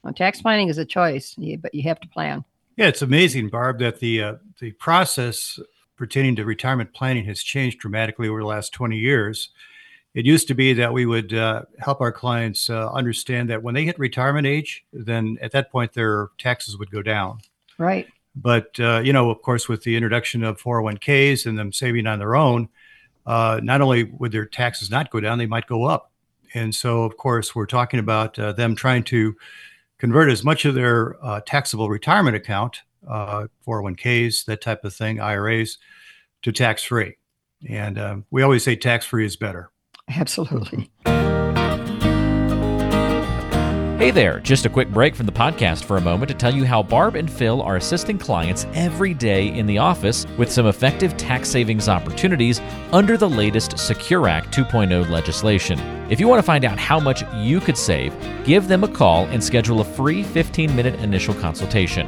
Well, 0.03 0.13
tax 0.13 0.41
planning 0.41 0.67
is 0.67 0.77
a 0.77 0.85
choice, 0.85 1.35
but 1.59 1.73
you 1.73 1.83
have 1.83 1.99
to 2.01 2.07
plan. 2.07 2.43
Yeah, 2.75 2.87
it's 2.87 3.01
amazing, 3.01 3.49
Barb, 3.49 3.79
that 3.79 3.99
the 3.99 4.23
uh, 4.23 4.35
the 4.59 4.71
process 4.73 5.59
pertaining 5.95 6.35
to 6.35 6.45
retirement 6.45 6.93
planning 6.93 7.25
has 7.25 7.43
changed 7.43 7.79
dramatically 7.79 8.27
over 8.27 8.39
the 8.39 8.47
last 8.47 8.73
20 8.73 8.97
years. 8.97 9.51
It 10.13 10.25
used 10.25 10.47
to 10.49 10.53
be 10.53 10.73
that 10.73 10.91
we 10.91 11.05
would 11.05 11.33
uh, 11.33 11.63
help 11.79 12.01
our 12.01 12.11
clients 12.11 12.69
uh, 12.69 12.91
understand 12.91 13.49
that 13.49 13.63
when 13.63 13.73
they 13.73 13.85
hit 13.85 13.97
retirement 13.97 14.45
age, 14.45 14.83
then 14.91 15.37
at 15.41 15.51
that 15.51 15.71
point 15.71 15.93
their 15.93 16.29
taxes 16.37 16.77
would 16.77 16.91
go 16.91 17.01
down. 17.01 17.39
Right. 17.77 18.07
But 18.35 18.77
uh, 18.79 19.01
you 19.03 19.13
know, 19.13 19.29
of 19.29 19.41
course, 19.41 19.69
with 19.69 19.83
the 19.83 19.95
introduction 19.95 20.43
of 20.43 20.61
401ks 20.61 21.45
and 21.45 21.57
them 21.57 21.71
saving 21.71 22.07
on 22.07 22.19
their 22.19 22.35
own, 22.35 22.67
uh, 23.25 23.61
not 23.63 23.81
only 23.81 24.03
would 24.03 24.31
their 24.31 24.45
taxes 24.45 24.89
not 24.89 25.11
go 25.11 25.19
down, 25.19 25.37
they 25.37 25.45
might 25.45 25.67
go 25.67 25.85
up. 25.85 26.11
And 26.53 26.75
so, 26.75 27.03
of 27.03 27.15
course, 27.15 27.55
we're 27.55 27.65
talking 27.65 27.99
about 27.99 28.37
uh, 28.37 28.51
them 28.51 28.75
trying 28.75 29.03
to 29.05 29.35
convert 29.97 30.29
as 30.29 30.43
much 30.43 30.65
of 30.65 30.75
their 30.75 31.15
uh, 31.23 31.39
taxable 31.45 31.89
retirement 31.89 32.35
account, 32.35 32.81
401ks, 33.07 34.45
that 34.45 34.61
type 34.61 34.83
of 34.83 34.93
thing, 34.93 35.21
IRAs, 35.21 35.77
to 36.41 36.51
tax 36.51 36.83
free. 36.83 37.17
And 37.69 37.97
um, 37.97 38.25
we 38.31 38.41
always 38.41 38.63
say 38.63 38.75
tax 38.75 39.05
free 39.05 39.25
is 39.25 39.37
better. 39.37 39.71
Absolutely. 40.15 40.89
Hey 44.01 44.09
there, 44.09 44.39
just 44.39 44.65
a 44.65 44.69
quick 44.69 44.89
break 44.89 45.15
from 45.15 45.27
the 45.27 45.31
podcast 45.31 45.83
for 45.83 45.97
a 45.97 46.01
moment 46.01 46.29
to 46.29 46.33
tell 46.33 46.51
you 46.51 46.65
how 46.65 46.81
Barb 46.81 47.15
and 47.15 47.29
Phil 47.29 47.61
are 47.61 47.75
assisting 47.75 48.17
clients 48.17 48.65
every 48.73 49.13
day 49.13 49.55
in 49.55 49.67
the 49.67 49.77
office 49.77 50.25
with 50.39 50.51
some 50.51 50.65
effective 50.65 51.15
tax 51.17 51.49
savings 51.49 51.87
opportunities 51.87 52.59
under 52.91 53.15
the 53.15 53.29
latest 53.29 53.77
Secure 53.77 54.27
Act 54.27 54.57
2.0 54.57 55.07
legislation. 55.11 55.77
If 56.09 56.19
you 56.19 56.27
want 56.27 56.39
to 56.39 56.43
find 56.43 56.65
out 56.65 56.79
how 56.79 56.99
much 56.99 57.23
you 57.35 57.59
could 57.59 57.77
save, 57.77 58.11
give 58.43 58.67
them 58.67 58.83
a 58.83 58.87
call 58.87 59.25
and 59.25 59.43
schedule 59.43 59.81
a 59.81 59.85
free 59.85 60.23
15 60.23 60.75
minute 60.75 60.99
initial 60.99 61.35
consultation. 61.35 62.07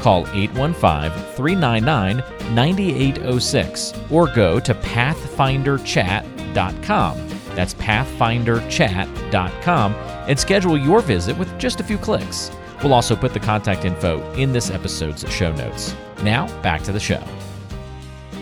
Call 0.00 0.26
815 0.28 1.10
399 1.34 2.24
9806 2.54 3.92
or 4.10 4.28
go 4.28 4.58
to 4.60 4.74
pathfinderchat.com. 4.74 7.33
That's 7.54 7.74
pathfinderchat.com 7.74 9.94
and 9.94 10.38
schedule 10.38 10.78
your 10.78 11.00
visit 11.00 11.36
with 11.38 11.58
just 11.58 11.80
a 11.80 11.84
few 11.84 11.98
clicks. 11.98 12.52
We'll 12.82 12.94
also 12.94 13.16
put 13.16 13.32
the 13.32 13.40
contact 13.40 13.84
info 13.84 14.20
in 14.32 14.52
this 14.52 14.70
episode's 14.70 15.28
show 15.32 15.52
notes. 15.52 15.94
Now, 16.22 16.46
back 16.62 16.82
to 16.82 16.92
the 16.92 17.00
show. 17.00 17.22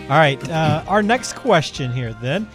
All 0.03 0.09
right. 0.09 0.49
Uh, 0.49 0.83
our 0.87 1.01
next 1.01 1.33
question 1.33 1.91
here 1.91 2.13
then 2.13 2.47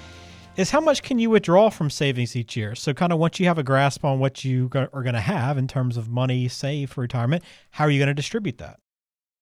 is 0.57 0.71
how 0.71 0.81
much 0.81 1.03
can 1.03 1.19
you 1.19 1.31
withdraw 1.31 1.71
from 1.71 1.89
savings 1.89 2.37
each 2.37 2.57
year? 2.57 2.75
So, 2.75 2.93
kind 2.93 3.13
of 3.13 3.19
once 3.19 3.41
you 3.41 3.47
have 3.47 3.59
a 3.59 3.63
grasp 3.63 4.05
on 4.05 4.19
what 4.19 4.45
you 4.45 4.71
are 4.75 5.03
going 5.03 5.15
to 5.15 5.21
have 5.21 5.57
in 5.57 5.69
terms 5.69 5.97
of 5.97 6.09
money 6.09 6.49
saved 6.49 6.93
for 6.93 7.01
retirement, 7.01 7.45
how 7.71 7.85
are 7.85 7.91
you 7.91 7.99
going 7.99 8.09
to 8.09 8.15
distribute 8.15 8.59
that? 8.59 8.81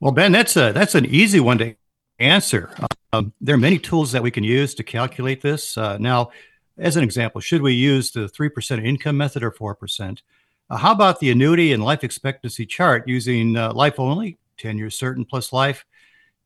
Well, 0.00 0.12
Ben, 0.12 0.32
that's 0.32 0.56
a 0.56 0.72
that's 0.72 0.94
an 0.94 1.06
easy 1.06 1.40
one 1.40 1.58
to 1.58 1.74
answer. 2.18 2.70
Um, 3.12 3.32
there 3.40 3.54
are 3.54 3.58
many 3.58 3.78
tools 3.78 4.12
that 4.12 4.22
we 4.22 4.30
can 4.30 4.44
use 4.44 4.74
to 4.74 4.84
calculate 4.84 5.40
this. 5.40 5.78
Uh, 5.78 5.96
now, 5.98 6.30
as 6.78 6.96
an 6.96 7.04
example, 7.04 7.40
should 7.40 7.62
we 7.62 7.72
use 7.72 8.10
the 8.10 8.28
three 8.28 8.48
percent 8.48 8.84
income 8.84 9.16
method 9.16 9.42
or 9.42 9.50
four 9.50 9.74
percent? 9.74 10.22
Uh, 10.68 10.76
how 10.76 10.92
about 10.92 11.20
the 11.20 11.30
annuity 11.30 11.72
and 11.72 11.84
life 11.84 12.02
expectancy 12.04 12.66
chart 12.66 13.06
using 13.06 13.56
uh, 13.56 13.72
life 13.72 13.98
only, 13.98 14.38
ten 14.58 14.76
years 14.76 14.98
certain 14.98 15.24
plus 15.24 15.52
life, 15.52 15.84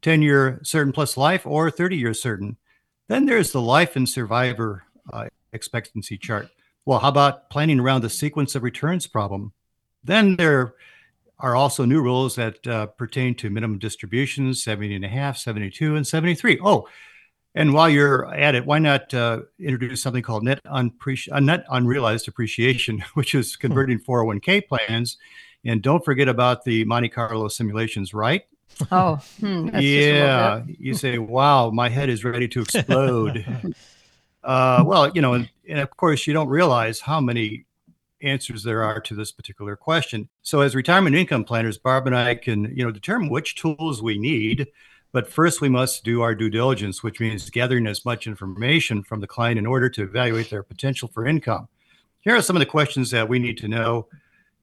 ten 0.02 0.22
year 0.22 0.60
certain 0.62 0.92
plus 0.92 1.16
life, 1.16 1.46
or 1.46 1.70
thirty 1.70 1.96
years 1.96 2.22
certain? 2.22 2.56
Then 3.08 3.26
there's 3.26 3.52
the 3.52 3.60
life 3.60 3.96
and 3.96 4.08
survivor 4.08 4.84
uh, 5.12 5.26
expectancy 5.52 6.16
chart. 6.16 6.48
Well, 6.84 7.00
how 7.00 7.08
about 7.08 7.50
planning 7.50 7.80
around 7.80 8.02
the 8.02 8.10
sequence 8.10 8.54
of 8.54 8.62
returns 8.62 9.06
problem? 9.06 9.52
Then 10.04 10.36
there 10.36 10.74
are 11.38 11.56
also 11.56 11.84
new 11.84 12.02
rules 12.02 12.36
that 12.36 12.66
uh, 12.66 12.86
pertain 12.86 13.34
to 13.34 13.50
minimum 13.50 13.78
distributions 13.78 14.62
70 14.62 14.94
and 14.94 15.04
a 15.04 15.08
half, 15.08 15.38
72, 15.38 15.96
and 15.96 16.06
73. 16.06 16.60
Oh, 16.62 16.86
and 17.54 17.72
while 17.74 17.88
you're 17.88 18.32
at 18.32 18.54
it, 18.54 18.64
why 18.64 18.78
not 18.78 19.12
uh, 19.12 19.40
introduce 19.58 20.02
something 20.02 20.22
called 20.22 20.44
net, 20.44 20.62
unpreci- 20.64 21.32
uh, 21.32 21.40
net 21.40 21.64
unrealized 21.70 22.28
appreciation, 22.28 23.04
which 23.14 23.34
is 23.34 23.54
hmm. 23.54 23.60
converting 23.60 23.98
401k 23.98 24.68
plans? 24.68 25.16
And 25.64 25.82
don't 25.82 26.04
forget 26.04 26.28
about 26.28 26.64
the 26.64 26.84
Monte 26.84 27.10
Carlo 27.10 27.48
simulations, 27.48 28.14
right? 28.14 28.44
Oh, 28.90 29.16
hmm, 29.40 29.68
yeah. 29.78 30.62
you 30.66 30.94
say, 30.94 31.18
wow, 31.18 31.70
my 31.70 31.88
head 31.90 32.08
is 32.08 32.24
ready 32.24 32.48
to 32.48 32.62
explode. 32.62 33.44
uh, 34.44 34.82
well, 34.86 35.10
you 35.10 35.20
know, 35.20 35.34
and, 35.34 35.50
and 35.68 35.80
of 35.80 35.94
course, 35.96 36.26
you 36.26 36.32
don't 36.32 36.48
realize 36.48 37.00
how 37.00 37.20
many 37.20 37.66
answers 38.22 38.62
there 38.62 38.82
are 38.82 39.00
to 39.00 39.14
this 39.14 39.32
particular 39.32 39.76
question. 39.76 40.28
So, 40.42 40.60
as 40.60 40.74
retirement 40.74 41.16
income 41.16 41.44
planners, 41.44 41.78
Barb 41.78 42.06
and 42.06 42.16
I 42.16 42.34
can, 42.36 42.74
you 42.74 42.84
know, 42.84 42.90
determine 42.90 43.28
which 43.28 43.56
tools 43.56 44.02
we 44.02 44.18
need. 44.18 44.68
But 45.12 45.28
first, 45.28 45.60
we 45.60 45.68
must 45.68 46.04
do 46.04 46.22
our 46.22 46.34
due 46.34 46.50
diligence, 46.50 47.02
which 47.02 47.20
means 47.20 47.50
gathering 47.50 47.86
as 47.86 48.04
much 48.04 48.26
information 48.26 49.02
from 49.02 49.20
the 49.20 49.26
client 49.26 49.58
in 49.58 49.66
order 49.66 49.88
to 49.90 50.02
evaluate 50.02 50.50
their 50.50 50.62
potential 50.62 51.08
for 51.12 51.26
income. 51.26 51.68
Here 52.20 52.36
are 52.36 52.42
some 52.42 52.56
of 52.56 52.60
the 52.60 52.66
questions 52.66 53.10
that 53.10 53.28
we 53.28 53.38
need 53.38 53.58
to 53.58 53.68
know 53.68 54.06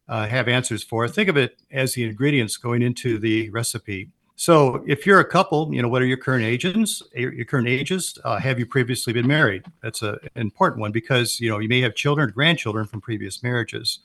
uh, 0.08 0.28
have 0.28 0.48
answers 0.48 0.84
for. 0.84 1.08
Think 1.08 1.28
of 1.28 1.38
it 1.38 1.62
as 1.72 1.94
the 1.94 2.04
ingredients 2.04 2.56
going 2.56 2.82
into 2.82 3.18
the 3.18 3.50
recipe. 3.50 4.10
So, 4.40 4.84
if 4.88 5.06
you're 5.06 5.20
a 5.20 5.26
couple, 5.26 5.74
you 5.74 5.82
know, 5.82 5.88
what 5.88 6.02
are 6.04 6.06
your 6.06 6.18
current 6.18 6.46
ages? 6.46 7.02
Your 7.16 7.44
current 7.46 7.68
ages? 7.68 8.18
Uh, 8.24 8.38
have 8.38 8.60
you 8.60 8.68
previously 8.68 9.12
been 9.12 9.26
married? 9.26 9.64
That's 9.82 10.04
a, 10.04 10.20
an 10.36 10.42
important 10.42 10.80
one 10.80 10.92
because 10.92 11.40
you 11.40 11.50
know 11.50 11.58
you 11.58 11.68
may 11.68 11.82
have 11.82 11.96
children 11.96 12.30
or 12.30 12.32
grandchildren 12.32 12.86
from 12.86 13.02
previous 13.02 13.42
marriages. 13.42 14.00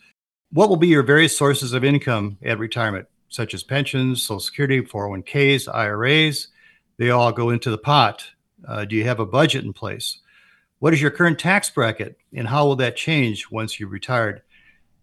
What 0.51 0.71
will 0.71 0.79
be 0.79 0.89
your 0.89 1.03
various 1.03 1.37
sources 1.37 1.75
of 1.75 1.85
income 1.85 2.39
at 2.43 2.59
retirement, 2.59 3.09
such 3.33 3.55
as 3.55 3.63
pensions, 3.63 4.23
Social 4.23 4.41
Security, 4.41 4.81
401ks, 4.81 5.73
IRAs? 5.73 6.49
They 6.99 7.11
all 7.11 7.33
go 7.33 7.51
into 7.51 7.71
the 7.71 7.79
pot. 7.79 8.25
Uh, 8.67 8.85
do 8.85 8.95
you 8.95 9.05
have 9.05 9.21
a 9.21 9.27
budget 9.27 9.65
in 9.65 9.73
place? 9.73 10.19
What 10.79 10.93
is 10.93 11.01
your 11.01 11.11
current 11.11 11.39
tax 11.39 11.71
bracket, 11.71 12.19
and 12.35 12.47
how 12.47 12.67
will 12.67 12.77
that 12.77 12.97
change 12.97 13.51
once 13.51 13.81
you've 13.81 13.93
retired? 13.93 14.43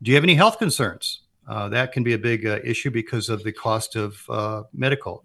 Do 0.01 0.12
you 0.12 0.15
have 0.15 0.24
any 0.24 0.36
health 0.36 0.59
concerns? 0.59 1.21
Uh, 1.48 1.67
that 1.69 1.91
can 1.91 2.03
be 2.03 2.13
a 2.13 2.19
big 2.19 2.45
uh, 2.45 2.59
issue 2.63 2.91
because 2.91 3.27
of 3.29 3.43
the 3.43 3.51
cost 3.51 3.95
of 3.95 4.24
uh, 4.29 4.63
medical. 4.74 5.24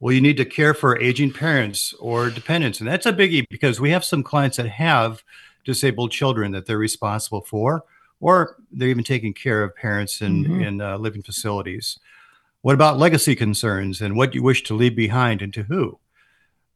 Well, 0.00 0.12
you 0.12 0.20
need 0.20 0.36
to 0.38 0.44
care 0.44 0.74
for 0.74 0.98
aging 0.98 1.32
parents 1.32 1.94
or 2.00 2.28
dependents. 2.28 2.80
And 2.80 2.88
that's 2.88 3.06
a 3.06 3.12
biggie 3.12 3.44
because 3.48 3.80
we 3.80 3.90
have 3.90 4.04
some 4.04 4.24
clients 4.24 4.56
that 4.56 4.66
have 4.66 5.22
disabled 5.64 6.10
children 6.10 6.50
that 6.52 6.66
they're 6.66 6.78
responsible 6.78 7.42
for, 7.42 7.84
or 8.18 8.56
they're 8.72 8.88
even 8.88 9.04
taking 9.04 9.32
care 9.32 9.62
of 9.62 9.76
parents 9.76 10.20
in, 10.20 10.44
mm-hmm. 10.44 10.62
in 10.62 10.80
uh, 10.80 10.96
living 10.96 11.22
facilities. 11.22 12.00
What 12.62 12.76
about 12.76 12.96
legacy 12.96 13.34
concerns 13.34 14.00
and 14.00 14.16
what 14.16 14.36
you 14.36 14.42
wish 14.42 14.62
to 14.64 14.74
leave 14.74 14.94
behind 14.94 15.42
and 15.42 15.52
to 15.54 15.64
who? 15.64 15.98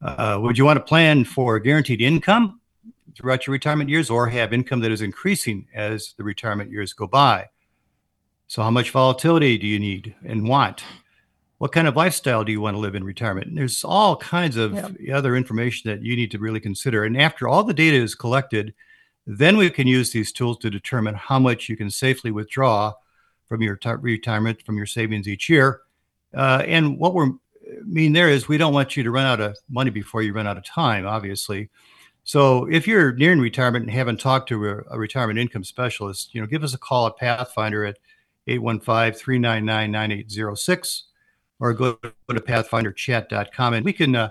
Uh, 0.02 0.36
would 0.42 0.58
you 0.58 0.64
want 0.64 0.78
to 0.78 0.84
plan 0.84 1.24
for 1.24 1.60
guaranteed 1.60 2.02
income 2.02 2.60
throughout 3.16 3.46
your 3.46 3.52
retirement 3.52 3.88
years 3.88 4.10
or 4.10 4.28
have 4.28 4.52
income 4.52 4.80
that 4.80 4.90
is 4.90 5.00
increasing 5.00 5.68
as 5.72 6.14
the 6.16 6.24
retirement 6.24 6.72
years 6.72 6.92
go 6.92 7.06
by? 7.06 7.46
So, 8.48 8.62
how 8.62 8.70
much 8.70 8.90
volatility 8.90 9.56
do 9.58 9.66
you 9.68 9.78
need 9.78 10.14
and 10.24 10.48
want? 10.48 10.82
What 11.58 11.70
kind 11.70 11.86
of 11.86 11.94
lifestyle 11.94 12.42
do 12.42 12.50
you 12.50 12.60
want 12.60 12.74
to 12.74 12.80
live 12.80 12.96
in 12.96 13.04
retirement? 13.04 13.46
And 13.46 13.56
there's 13.56 13.84
all 13.84 14.16
kinds 14.16 14.56
of 14.56 14.96
other 15.12 15.36
information 15.36 15.88
that 15.88 16.02
you 16.02 16.16
need 16.16 16.32
to 16.32 16.38
really 16.38 16.60
consider. 16.60 17.04
And 17.04 17.16
after 17.20 17.46
all 17.48 17.62
the 17.62 17.72
data 17.72 17.96
is 17.96 18.16
collected, 18.16 18.74
then 19.24 19.56
we 19.56 19.70
can 19.70 19.86
use 19.86 20.10
these 20.10 20.32
tools 20.32 20.58
to 20.58 20.70
determine 20.70 21.14
how 21.14 21.38
much 21.38 21.68
you 21.68 21.76
can 21.76 21.90
safely 21.90 22.32
withdraw 22.32 22.92
from 23.48 23.62
your 23.62 23.76
t- 23.76 23.90
retirement, 23.90 24.62
from 24.62 24.76
your 24.76 24.86
savings 24.86 25.28
each 25.28 25.48
year. 25.48 25.82
Uh, 26.34 26.62
and 26.66 26.98
what 26.98 27.14
we're 27.14 27.30
mean 27.84 28.12
there 28.12 28.28
is 28.28 28.48
we 28.48 28.58
don't 28.58 28.74
want 28.74 28.96
you 28.96 29.02
to 29.02 29.10
run 29.10 29.26
out 29.26 29.40
of 29.40 29.58
money 29.68 29.90
before 29.90 30.22
you 30.22 30.32
run 30.32 30.46
out 30.46 30.56
of 30.56 30.64
time, 30.64 31.04
obviously. 31.06 31.68
So 32.24 32.66
if 32.70 32.86
you're 32.86 33.12
nearing 33.12 33.40
retirement 33.40 33.84
and 33.84 33.94
haven't 33.94 34.20
talked 34.20 34.48
to 34.48 34.68
a, 34.68 34.82
a 34.90 34.98
retirement 34.98 35.38
income 35.38 35.64
specialist, 35.64 36.34
you 36.34 36.40
know, 36.40 36.46
give 36.46 36.64
us 36.64 36.72
a 36.74 36.78
call 36.78 37.06
at 37.06 37.16
Pathfinder 37.16 37.84
at 37.84 37.98
815-399-9806 38.48 41.02
or 41.58 41.72
go 41.72 41.94
to 41.94 42.12
pathfinderchat.com 42.28 43.74
and 43.74 43.84
we 43.84 43.92
can 43.92 44.14
uh, 44.14 44.28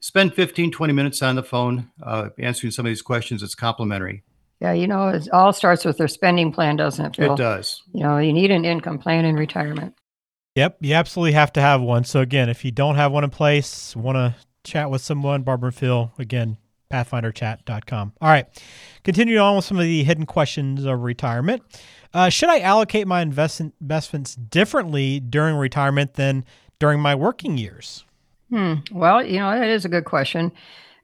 spend 0.00 0.34
15 0.34 0.70
20 0.70 0.92
minutes 0.92 1.22
on 1.22 1.36
the 1.36 1.42
phone 1.42 1.90
uh, 2.02 2.28
answering 2.38 2.70
some 2.70 2.84
of 2.84 2.90
these 2.90 3.00
questions 3.00 3.42
it's 3.42 3.54
complimentary 3.54 4.22
yeah 4.60 4.72
you 4.72 4.86
know 4.86 5.08
it 5.08 5.28
all 5.32 5.52
starts 5.52 5.84
with 5.84 5.98
their 5.98 6.08
spending 6.08 6.52
plan 6.52 6.76
doesn't 6.76 7.04
it 7.06 7.16
Phil? 7.16 7.34
it 7.34 7.36
does 7.36 7.82
you 7.92 8.02
know 8.02 8.18
you 8.18 8.32
need 8.32 8.50
an 8.50 8.64
income 8.64 8.98
plan 8.98 9.24
in 9.24 9.36
retirement 9.36 9.94
yep 10.54 10.76
you 10.80 10.94
absolutely 10.94 11.32
have 11.32 11.52
to 11.52 11.60
have 11.60 11.80
one 11.80 12.04
so 12.04 12.20
again 12.20 12.48
if 12.48 12.64
you 12.64 12.70
don't 12.70 12.96
have 12.96 13.12
one 13.12 13.24
in 13.24 13.30
place 13.30 13.94
want 13.96 14.16
to 14.16 14.34
chat 14.64 14.90
with 14.90 15.00
someone 15.00 15.42
barbara 15.42 15.68
and 15.68 15.76
phil 15.76 16.12
again 16.18 16.56
pathfinderchat.com 16.92 18.12
all 18.20 18.28
right 18.28 18.46
continuing 19.04 19.40
on 19.40 19.56
with 19.56 19.64
some 19.64 19.76
of 19.76 19.84
the 19.84 20.02
hidden 20.04 20.26
questions 20.26 20.84
of 20.84 21.02
retirement 21.02 21.62
uh, 22.14 22.28
should 22.28 22.48
I 22.48 22.60
allocate 22.60 23.06
my 23.06 23.20
invest- 23.20 23.60
investments 23.60 24.34
differently 24.34 25.20
during 25.20 25.56
retirement 25.56 26.14
than 26.14 26.44
during 26.78 27.00
my 27.00 27.14
working 27.14 27.58
years? 27.58 28.04
Hmm. 28.50 28.74
Well, 28.90 29.24
you 29.24 29.38
know, 29.38 29.50
that 29.50 29.68
is 29.68 29.84
a 29.84 29.90
good 29.90 30.04
question. 30.04 30.52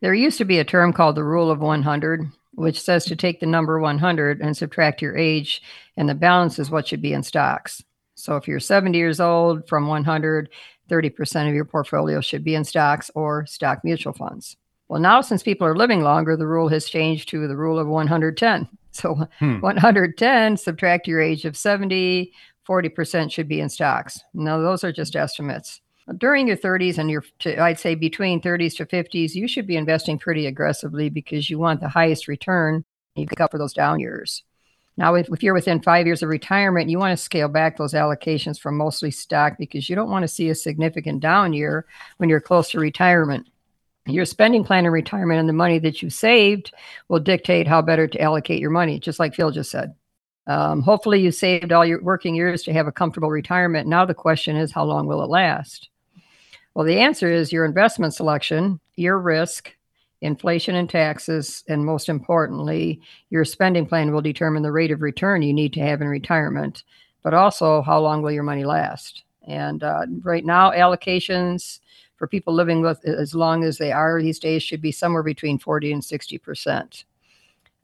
There 0.01 0.15
used 0.15 0.39
to 0.39 0.45
be 0.45 0.59
a 0.59 0.65
term 0.65 0.93
called 0.93 1.17
the 1.17 1.25
rule 1.25 1.51
of 1.51 1.61
100, 1.61 2.31
which 2.55 2.81
says 2.81 3.05
to 3.07 3.17
take 3.17 3.41
the 3.41 3.47
number 3.47 3.79
100 3.79 4.41
and 4.41 4.57
subtract 4.57 5.03
your 5.03 5.17
age, 5.17 5.63
and 5.97 6.09
the 6.09 6.15
balance 6.15 6.59
is 6.59 6.71
what 6.71 6.87
should 6.87 7.03
be 7.03 7.13
in 7.13 7.23
stocks. 7.23 7.83
So 8.15 8.37
if 8.37 8.47
you're 8.47 8.61
70 8.61 8.97
years 8.97 9.21
old 9.21 9.67
from 9.69 9.87
100, 9.87 10.49
30% 10.89 11.49
of 11.49 11.55
your 11.55 11.65
portfolio 11.65 12.21
should 12.21 12.45
be 12.45 12.55
in 12.55 12.65
stocks 12.65 13.11
or 13.15 13.47
stock 13.47 13.81
mutual 13.85 14.13
funds. 14.13 14.57
Well, 14.89 15.01
now 15.01 15.21
since 15.21 15.43
people 15.43 15.67
are 15.67 15.77
living 15.77 16.03
longer, 16.03 16.37
the 16.37 16.47
rule 16.47 16.69
has 16.69 16.89
changed 16.89 17.29
to 17.31 17.49
the 17.49 17.57
rule 17.57 17.79
of 17.79 17.89
110. 17.89 18.69
So 18.95 19.29
hmm. 19.41 19.59
110, 19.59 20.57
subtract 20.57 21.09
your 21.09 21.21
age 21.21 21.45
of 21.45 21.57
70, 21.57 22.33
40% 22.65 23.33
should 23.33 23.49
be 23.49 23.61
in 23.61 23.69
stocks. 23.69 24.21
Now, 24.33 24.59
those 24.59 24.85
are 24.85 24.93
just 24.93 25.17
estimates. 25.17 25.81
During 26.19 26.49
your 26.49 26.57
30s 26.57 26.99
and 26.99 27.11
your, 27.11 27.25
to, 27.41 27.61
I'd 27.61 27.79
say 27.79 27.95
between 27.95 28.41
30s 28.41 28.77
to 28.77 28.87
50s, 28.87 29.35
you 29.35 29.49
should 29.49 29.67
be 29.67 29.77
investing 29.77 30.19
pretty 30.19 30.47
aggressively 30.47 31.09
because 31.09 31.49
you 31.49 31.59
want 31.59 31.81
the 31.81 31.89
highest 31.89 32.29
return. 32.29 32.85
You 33.15 33.27
pick 33.27 33.41
up 33.41 33.51
for 33.51 33.59
those 33.59 33.73
down 33.73 34.01
years. 34.01 34.43
Now, 34.97 35.15
if, 35.15 35.29
if 35.33 35.43
you're 35.43 35.55
within 35.55 35.81
five 35.81 36.07
years 36.07 36.23
of 36.23 36.29
retirement, 36.29 36.91
you 36.91 36.99
want 36.99 37.17
to 37.17 37.23
scale 37.23 37.49
back 37.49 37.77
those 37.77 37.95
allocations 37.95 38.61
from 38.61 38.77
mostly 38.77 39.11
stock 39.11 39.57
because 39.59 39.89
you 39.89 39.97
don't 39.97 40.11
want 40.11 40.23
to 40.23 40.29
see 40.29 40.51
a 40.51 40.55
significant 40.55 41.21
down 41.21 41.53
year 41.53 41.87
when 42.19 42.29
you're 42.29 42.41
close 42.41 42.71
to 42.71 42.81
retirement 42.81 43.49
your 44.07 44.25
spending 44.25 44.65
plan 44.65 44.85
in 44.85 44.93
retirement 44.93 45.41
and 45.41 45.49
the 45.49 45.55
money 45.55 45.79
that 45.79 46.03
you 46.03 46.11
saved 46.11 46.73
will 47.09 47.21
dictate 47.21 47.67
how 47.67 47.81
better 47.81 48.07
to 48.07 48.21
allocate 48.21 48.61
your 48.61 48.71
money, 48.71 49.01
just 49.01 49.19
like 49.19 49.35
Phil 49.35 49.51
just 49.51 49.71
said. 49.71 49.95
Um, 50.47 50.83
hopefully, 50.83 51.21
you 51.21 51.31
saved 51.31 51.73
all 51.73 51.87
your 51.87 52.03
working 52.03 52.35
years 52.35 52.63
to 52.65 52.73
have 52.73 52.87
a 52.87 52.93
comfortable 52.93 53.31
retirement. 53.31 53.89
Now, 53.89 54.05
the 54.05 54.15
question 54.15 54.57
is, 54.57 54.73
how 54.73 54.85
long 54.85 55.07
will 55.07 55.23
it 55.23 55.31
last? 55.31 55.89
Well, 56.75 56.85
the 56.85 56.99
answer 56.99 57.31
is 57.31 57.53
your 57.53 57.65
investment 57.65 58.15
selection, 58.15 58.81
your 58.97 59.19
risk, 59.19 59.75
inflation 60.21 60.75
and 60.75 60.89
taxes, 60.89 61.63
and 61.69 61.85
most 61.85 62.09
importantly, 62.09 63.01
your 63.31 63.45
spending 63.45 63.87
plan 63.87 64.13
will 64.13 64.23
determine 64.23 64.63
the 64.63 64.73
rate 64.73 64.91
of 64.91 65.03
return 65.03 65.43
you 65.43 65.53
need 65.53 65.73
to 65.75 65.81
have 65.81 66.01
in 66.01 66.09
retirement, 66.09 66.83
but 67.23 67.35
also 67.35 67.83
how 67.83 68.01
long 68.01 68.23
will 68.23 68.33
your 68.33 68.43
money 68.43 68.65
last. 68.65 69.23
And 69.47 69.83
uh, 69.83 70.07
right 70.23 70.45
now, 70.45 70.71
allocations 70.71 71.81
for 72.17 72.27
people 72.27 72.55
living 72.55 72.81
with 72.81 73.05
as 73.05 73.35
long 73.35 73.65
as 73.65 73.79
they 73.79 73.93
are 73.93 74.21
these 74.21 74.39
days 74.39 74.63
should 74.63 74.81
be 74.81 74.93
somewhere 74.93 75.23
between 75.23 75.59
40 75.59 75.93
and 75.93 76.05
60 76.05 76.39
percent. 76.39 77.05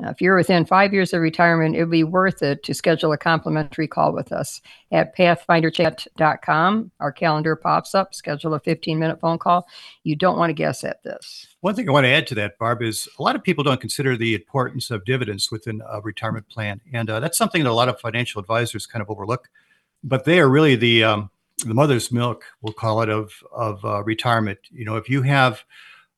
Now, 0.01 0.09
if 0.09 0.23
you're 0.23 0.37
within 0.37 0.65
five 0.65 0.95
years 0.95 1.13
of 1.13 1.21
retirement, 1.21 1.77
it 1.77 1.81
would 1.81 1.91
be 1.91 2.05
worth 2.05 2.43
it 2.43 2.63
to 2.63 2.73
schedule 2.73 3.13
a 3.13 3.19
complimentary 3.19 3.87
call 3.87 4.13
with 4.13 4.33
us 4.33 4.63
at 4.91 5.15
pathfinderchat.com. 5.15 6.91
Our 7.01 7.13
calendar 7.13 7.55
pops 7.55 7.95
up, 7.95 8.15
schedule 8.15 8.55
a 8.55 8.61
15 8.61 8.99
minute 8.99 9.21
phone 9.21 9.39
call. 9.39 9.69
You 10.03 10.17
don't 10.17 10.39
want 10.39 10.51
to 10.51 10.55
guess 10.55 10.85
at 10.85 11.03
this. 11.03 11.49
One 11.61 11.75
thing 11.75 11.89
I 11.89 11.93
want 11.93 12.05
to 12.05 12.11
add 12.11 12.27
to 12.29 12.35
that, 12.37 12.59
Barb, 12.59 12.83
is 12.83 13.09
a 13.19 13.23
lot 13.23 13.37
of 13.37 13.43
people 13.43 13.63
don't 13.63 13.81
consider 13.81 14.17
the 14.17 14.35
importance 14.35 14.91
of 14.91 15.05
dividends 15.05 15.51
within 15.51 15.83
a 15.87 16.01
retirement 16.01 16.49
plan. 16.49 16.81
And 16.93 17.11
uh, 17.11 17.21
that's 17.21 17.37
something 17.37 17.63
that 17.63 17.71
a 17.71 17.73
lot 17.73 17.91
of 17.91 18.01
financial 18.01 18.41
advisors 18.41 18.87
kind 18.87 19.03
of 19.03 19.11
overlook. 19.11 19.51
But 20.03 20.25
they 20.25 20.41
are 20.41 20.49
really 20.49 20.77
the, 20.77 21.05
um, 21.05 21.31
the 21.67 21.75
mother's 21.75 22.11
milk, 22.11 22.45
we'll 22.63 22.73
call 22.73 23.03
it, 23.03 23.11
of, 23.11 23.33
of 23.53 23.85
uh, 23.85 24.03
retirement. 24.05 24.61
You 24.71 24.87
know, 24.87 24.97
if 24.97 25.11
you 25.11 25.21
have 25.23 25.63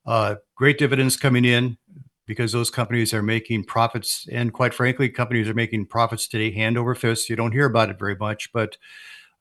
uh, 0.06 0.36
great 0.54 0.78
dividends 0.78 1.16
coming 1.16 1.44
in, 1.44 1.76
because 2.26 2.52
those 2.52 2.70
companies 2.70 3.12
are 3.12 3.22
making 3.22 3.64
profits. 3.64 4.26
And 4.30 4.52
quite 4.52 4.74
frankly, 4.74 5.08
companies 5.08 5.48
are 5.48 5.54
making 5.54 5.86
profits 5.86 6.28
today 6.28 6.52
hand 6.52 6.78
over 6.78 6.94
fist. 6.94 7.28
You 7.28 7.36
don't 7.36 7.52
hear 7.52 7.66
about 7.66 7.90
it 7.90 7.98
very 7.98 8.16
much, 8.16 8.52
but 8.52 8.76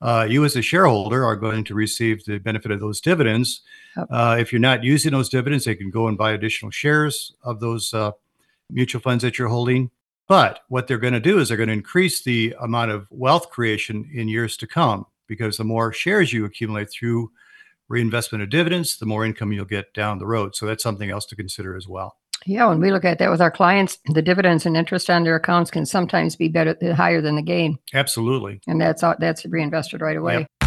uh, 0.02 0.26
you 0.28 0.44
as 0.44 0.56
a 0.56 0.62
shareholder 0.62 1.24
are 1.24 1.36
going 1.36 1.64
to 1.64 1.76
receive 1.76 2.26
the 2.26 2.40
benefit 2.40 2.72
of 2.72 2.80
those 2.80 3.00
dividends. 3.00 3.62
Uh, 4.10 4.36
if 4.40 4.52
you're 4.52 4.60
not 4.60 4.84
using 4.84 5.12
those 5.12 5.30
dividends, 5.30 5.66
they 5.66 5.76
can 5.76 5.92
go 5.92 6.08
and 6.08 6.18
buy 6.18 6.32
additional 6.32 6.72
shares 6.72 7.34
of 7.44 7.60
those 7.60 7.94
uh, 7.94 8.12
mutual 8.70 9.02
funds 9.02 9.24
that 9.24 9.38
you're 9.38 9.48
holding. 9.48 9.92
But 10.28 10.62
what 10.70 10.88
they're 10.88 10.98
going 10.98 11.14
to 11.14 11.20
do 11.20 11.40
is 11.40 11.50
they're 11.50 11.58
going 11.58 11.68
to 11.68 11.74
increase 11.74 12.24
the 12.24 12.56
amount 12.62 12.92
of 12.92 13.06
wealth 13.12 13.50
creation 13.50 14.10
in 14.14 14.28
years 14.28 14.58
to 14.58 14.68
come 14.68 15.06
because 15.28 15.58
the 15.58 15.64
more 15.64 15.94
shares 15.94 16.34
you 16.34 16.46
accumulate 16.46 16.90
through 16.90 17.32
reinvestment 17.90 18.42
of 18.42 18.50
dividends, 18.50 18.98
the 18.98 19.06
more 19.06 19.26
income 19.26 19.52
you'll 19.52 19.66
get 19.66 19.94
down 19.94 20.18
the 20.18 20.26
road. 20.26 20.56
So 20.56 20.66
that's 20.66 20.84
something 20.84 21.10
else 21.10 21.26
to 21.28 21.36
consider 21.36 21.76
as 21.76 21.88
well. 21.88 22.18
Yeah, 22.46 22.68
when 22.68 22.80
we 22.80 22.92
look 22.92 23.06
at 23.06 23.20
that 23.20 23.30
with 23.30 23.42
our 23.42 23.52
clients, 23.52 24.00
the 24.14 24.22
dividends 24.22 24.66
and 24.66 24.76
interest 24.76 25.10
on 25.10 25.24
their 25.24 25.36
accounts 25.36 25.70
can 25.72 25.86
sometimes 25.86 26.36
be 26.36 26.48
better, 26.48 26.76
higher 26.94 27.22
than 27.22 27.36
the 27.36 27.42
gain. 27.42 27.78
Absolutely. 27.94 28.62
And 28.68 28.82
that's 28.82 29.04
uh, 29.04 29.16
that's 29.20 29.46
reinvested 29.46 30.02
right 30.02 30.18
away. 30.18 30.40
Yep. 30.40 30.61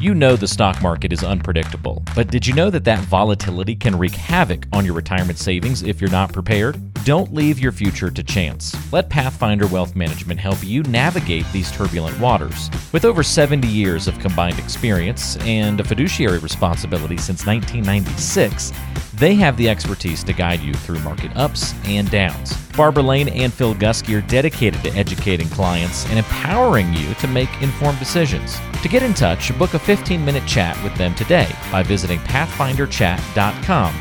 You 0.00 0.14
know 0.14 0.36
the 0.36 0.46
stock 0.46 0.80
market 0.80 1.12
is 1.12 1.24
unpredictable, 1.24 2.04
but 2.14 2.28
did 2.28 2.46
you 2.46 2.54
know 2.54 2.70
that 2.70 2.84
that 2.84 3.00
volatility 3.00 3.74
can 3.74 3.98
wreak 3.98 4.14
havoc 4.14 4.64
on 4.72 4.84
your 4.84 4.94
retirement 4.94 5.40
savings 5.40 5.82
if 5.82 6.00
you're 6.00 6.08
not 6.08 6.32
prepared? 6.32 6.78
Don't 7.04 7.34
leave 7.34 7.58
your 7.58 7.72
future 7.72 8.08
to 8.08 8.22
chance. 8.22 8.76
Let 8.92 9.10
Pathfinder 9.10 9.66
Wealth 9.66 9.96
Management 9.96 10.38
help 10.38 10.62
you 10.62 10.84
navigate 10.84 11.46
these 11.52 11.72
turbulent 11.72 12.16
waters. 12.20 12.70
With 12.92 13.04
over 13.04 13.24
70 13.24 13.66
years 13.66 14.06
of 14.06 14.20
combined 14.20 14.60
experience 14.60 15.36
and 15.38 15.80
a 15.80 15.84
fiduciary 15.84 16.38
responsibility 16.38 17.16
since 17.16 17.44
1996, 17.44 18.72
they 19.14 19.34
have 19.34 19.56
the 19.56 19.68
expertise 19.68 20.22
to 20.22 20.32
guide 20.32 20.60
you 20.60 20.74
through 20.74 21.00
market 21.00 21.36
ups 21.36 21.74
and 21.86 22.08
downs. 22.08 22.56
Barbara 22.76 23.02
Lane 23.02 23.30
and 23.30 23.52
Phil 23.52 23.74
Gusky 23.74 24.16
are 24.16 24.28
dedicated 24.28 24.80
to 24.84 24.92
educating 24.92 25.48
clients 25.48 26.06
and 26.06 26.20
empowering 26.20 26.94
you 26.94 27.14
to 27.14 27.26
make 27.26 27.50
informed 27.60 27.98
decisions. 27.98 28.60
To 28.82 28.88
get 28.88 29.02
in 29.02 29.12
touch, 29.12 29.56
book 29.58 29.74
a 29.74 29.78
15 29.78 30.24
minute 30.24 30.46
chat 30.46 30.80
with 30.84 30.94
them 30.94 31.14
today 31.14 31.50
by 31.72 31.82
visiting 31.82 32.20
pathfinderchat.com 32.20 33.92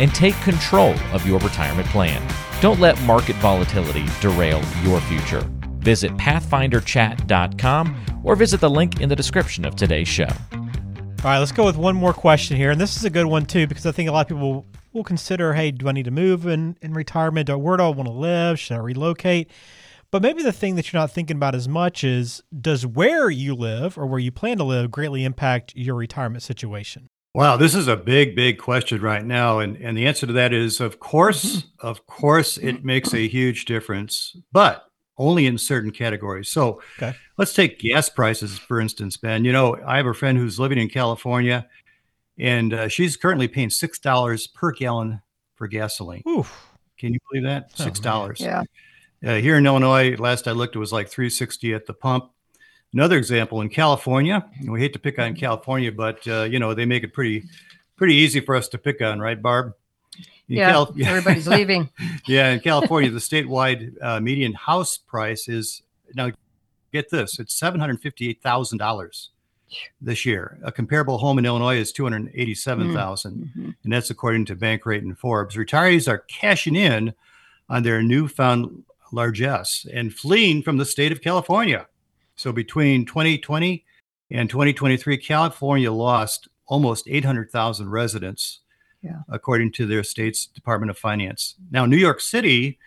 and 0.00 0.12
take 0.12 0.34
control 0.40 0.94
of 1.12 1.26
your 1.26 1.38
retirement 1.38 1.86
plan. 1.88 2.20
Don't 2.60 2.80
let 2.80 3.00
market 3.02 3.36
volatility 3.36 4.04
derail 4.20 4.60
your 4.82 5.00
future. 5.02 5.42
Visit 5.78 6.16
pathfinderchat.com 6.16 8.22
or 8.24 8.34
visit 8.34 8.60
the 8.60 8.70
link 8.70 9.00
in 9.00 9.08
the 9.08 9.14
description 9.14 9.64
of 9.64 9.76
today's 9.76 10.08
show. 10.08 10.28
All 10.52 11.30
right, 11.30 11.38
let's 11.38 11.52
go 11.52 11.64
with 11.64 11.76
one 11.76 11.94
more 11.94 12.12
question 12.12 12.56
here. 12.56 12.70
And 12.70 12.80
this 12.80 12.96
is 12.96 13.04
a 13.04 13.10
good 13.10 13.26
one, 13.26 13.46
too, 13.46 13.66
because 13.66 13.86
I 13.86 13.92
think 13.92 14.08
a 14.08 14.12
lot 14.12 14.22
of 14.22 14.28
people 14.28 14.66
will 14.92 15.04
consider 15.04 15.54
hey, 15.54 15.70
do 15.70 15.88
I 15.88 15.92
need 15.92 16.06
to 16.06 16.10
move 16.10 16.46
in, 16.46 16.76
in 16.82 16.92
retirement? 16.92 17.48
Where 17.48 17.76
do 17.76 17.82
I 17.82 17.88
want 17.88 18.08
to 18.08 18.12
live? 18.12 18.58
Should 18.58 18.74
I 18.74 18.80
relocate? 18.80 19.50
But 20.14 20.22
maybe 20.22 20.44
the 20.44 20.52
thing 20.52 20.76
that 20.76 20.92
you're 20.92 21.00
not 21.00 21.10
thinking 21.10 21.38
about 21.38 21.56
as 21.56 21.66
much 21.66 22.04
is 22.04 22.40
does 22.56 22.86
where 22.86 23.30
you 23.30 23.52
live 23.52 23.98
or 23.98 24.06
where 24.06 24.20
you 24.20 24.30
plan 24.30 24.58
to 24.58 24.62
live 24.62 24.92
greatly 24.92 25.24
impact 25.24 25.74
your 25.74 25.96
retirement 25.96 26.44
situation? 26.44 27.08
Wow, 27.34 27.56
this 27.56 27.74
is 27.74 27.88
a 27.88 27.96
big, 27.96 28.36
big 28.36 28.58
question 28.58 29.02
right 29.02 29.24
now. 29.24 29.58
And, 29.58 29.76
and 29.78 29.98
the 29.98 30.06
answer 30.06 30.24
to 30.28 30.32
that 30.34 30.52
is 30.52 30.80
of 30.80 31.00
course, 31.00 31.56
mm-hmm. 31.56 31.86
of 31.88 32.06
course, 32.06 32.58
it 32.58 32.84
makes 32.84 33.12
a 33.12 33.26
huge 33.26 33.64
difference. 33.64 34.36
But 34.52 34.84
only 35.18 35.46
in 35.46 35.58
certain 35.58 35.90
categories. 35.90 36.48
So 36.48 36.80
okay. 36.96 37.16
let's 37.36 37.52
take 37.52 37.80
gas 37.80 38.08
prices, 38.08 38.56
for 38.56 38.80
instance, 38.80 39.16
Ben. 39.16 39.44
You 39.44 39.50
know, 39.50 39.76
I 39.84 39.96
have 39.96 40.06
a 40.06 40.14
friend 40.14 40.38
who's 40.38 40.60
living 40.60 40.78
in 40.78 40.90
California 40.90 41.66
and 42.38 42.72
uh, 42.72 42.86
she's 42.86 43.16
currently 43.16 43.48
paying 43.48 43.70
$6 43.70 44.54
per 44.54 44.70
gallon 44.70 45.22
for 45.56 45.66
gasoline. 45.66 46.22
Oof. 46.28 46.68
Can 46.98 47.12
you 47.12 47.18
believe 47.28 47.42
that? 47.48 47.72
Oh, 47.80 47.84
$6. 47.84 48.38
yeah. 48.38 48.62
Uh, 49.24 49.36
here 49.36 49.56
in 49.56 49.64
Illinois, 49.64 50.16
last 50.18 50.46
I 50.46 50.50
looked, 50.50 50.76
it 50.76 50.78
was 50.78 50.92
like 50.92 51.08
360 51.08 51.72
at 51.72 51.86
the 51.86 51.94
pump. 51.94 52.30
Another 52.92 53.16
example 53.16 53.62
in 53.62 53.70
California, 53.70 54.44
we 54.66 54.80
hate 54.80 54.92
to 54.92 54.98
pick 54.98 55.18
on 55.18 55.34
California, 55.34 55.90
but 55.90 56.26
uh, 56.28 56.42
you 56.42 56.58
know 56.58 56.74
they 56.74 56.84
make 56.84 57.02
it 57.02 57.12
pretty, 57.12 57.44
pretty 57.96 58.14
easy 58.14 58.38
for 58.40 58.54
us 58.54 58.68
to 58.68 58.78
pick 58.78 59.00
on, 59.00 59.18
right, 59.18 59.40
Barb? 59.40 59.72
In 60.48 60.56
yeah, 60.58 60.70
Cal- 60.72 60.94
everybody's 61.04 61.48
leaving. 61.48 61.88
yeah, 62.26 62.50
in 62.50 62.60
California, 62.60 63.10
the 63.10 63.18
statewide 63.18 63.94
uh, 64.00 64.20
median 64.20 64.52
house 64.52 64.96
price 64.96 65.48
is 65.48 65.82
now. 66.14 66.30
Get 66.92 67.10
this: 67.10 67.40
it's 67.40 67.54
seven 67.54 67.80
hundred 67.80 68.00
fifty-eight 68.00 68.40
thousand 68.42 68.78
dollars 68.78 69.30
this 70.00 70.24
year. 70.24 70.60
A 70.62 70.70
comparable 70.70 71.18
home 71.18 71.38
in 71.38 71.46
Illinois 71.46 71.78
is 71.78 71.90
two 71.90 72.04
hundred 72.04 72.30
eighty-seven 72.34 72.94
thousand, 72.94 73.50
mm-hmm. 73.56 73.70
and 73.82 73.92
that's 73.92 74.10
according 74.10 74.44
to 74.44 74.54
Bankrate 74.54 74.98
and 74.98 75.18
Forbes. 75.18 75.56
Retirees 75.56 76.06
are 76.06 76.18
cashing 76.18 76.76
in 76.76 77.12
on 77.68 77.82
their 77.82 78.02
newfound 78.02 78.84
largesse 79.14 79.86
and 79.92 80.14
fleeing 80.14 80.62
from 80.62 80.76
the 80.76 80.84
state 80.84 81.12
of 81.12 81.20
California. 81.20 81.86
So 82.36 82.52
between 82.52 83.06
2020 83.06 83.84
and 84.30 84.50
2023, 84.50 85.16
California 85.18 85.92
lost 85.92 86.48
almost 86.66 87.06
800,000 87.08 87.90
residents 87.90 88.60
yeah. 89.04 89.20
according 89.28 89.70
to 89.72 89.86
their 89.86 90.02
state's 90.02 90.46
Department 90.46 90.90
of 90.90 90.98
Finance. 90.98 91.54
Now, 91.70 91.86
New 91.86 91.96
York 91.96 92.20
City, 92.20 92.78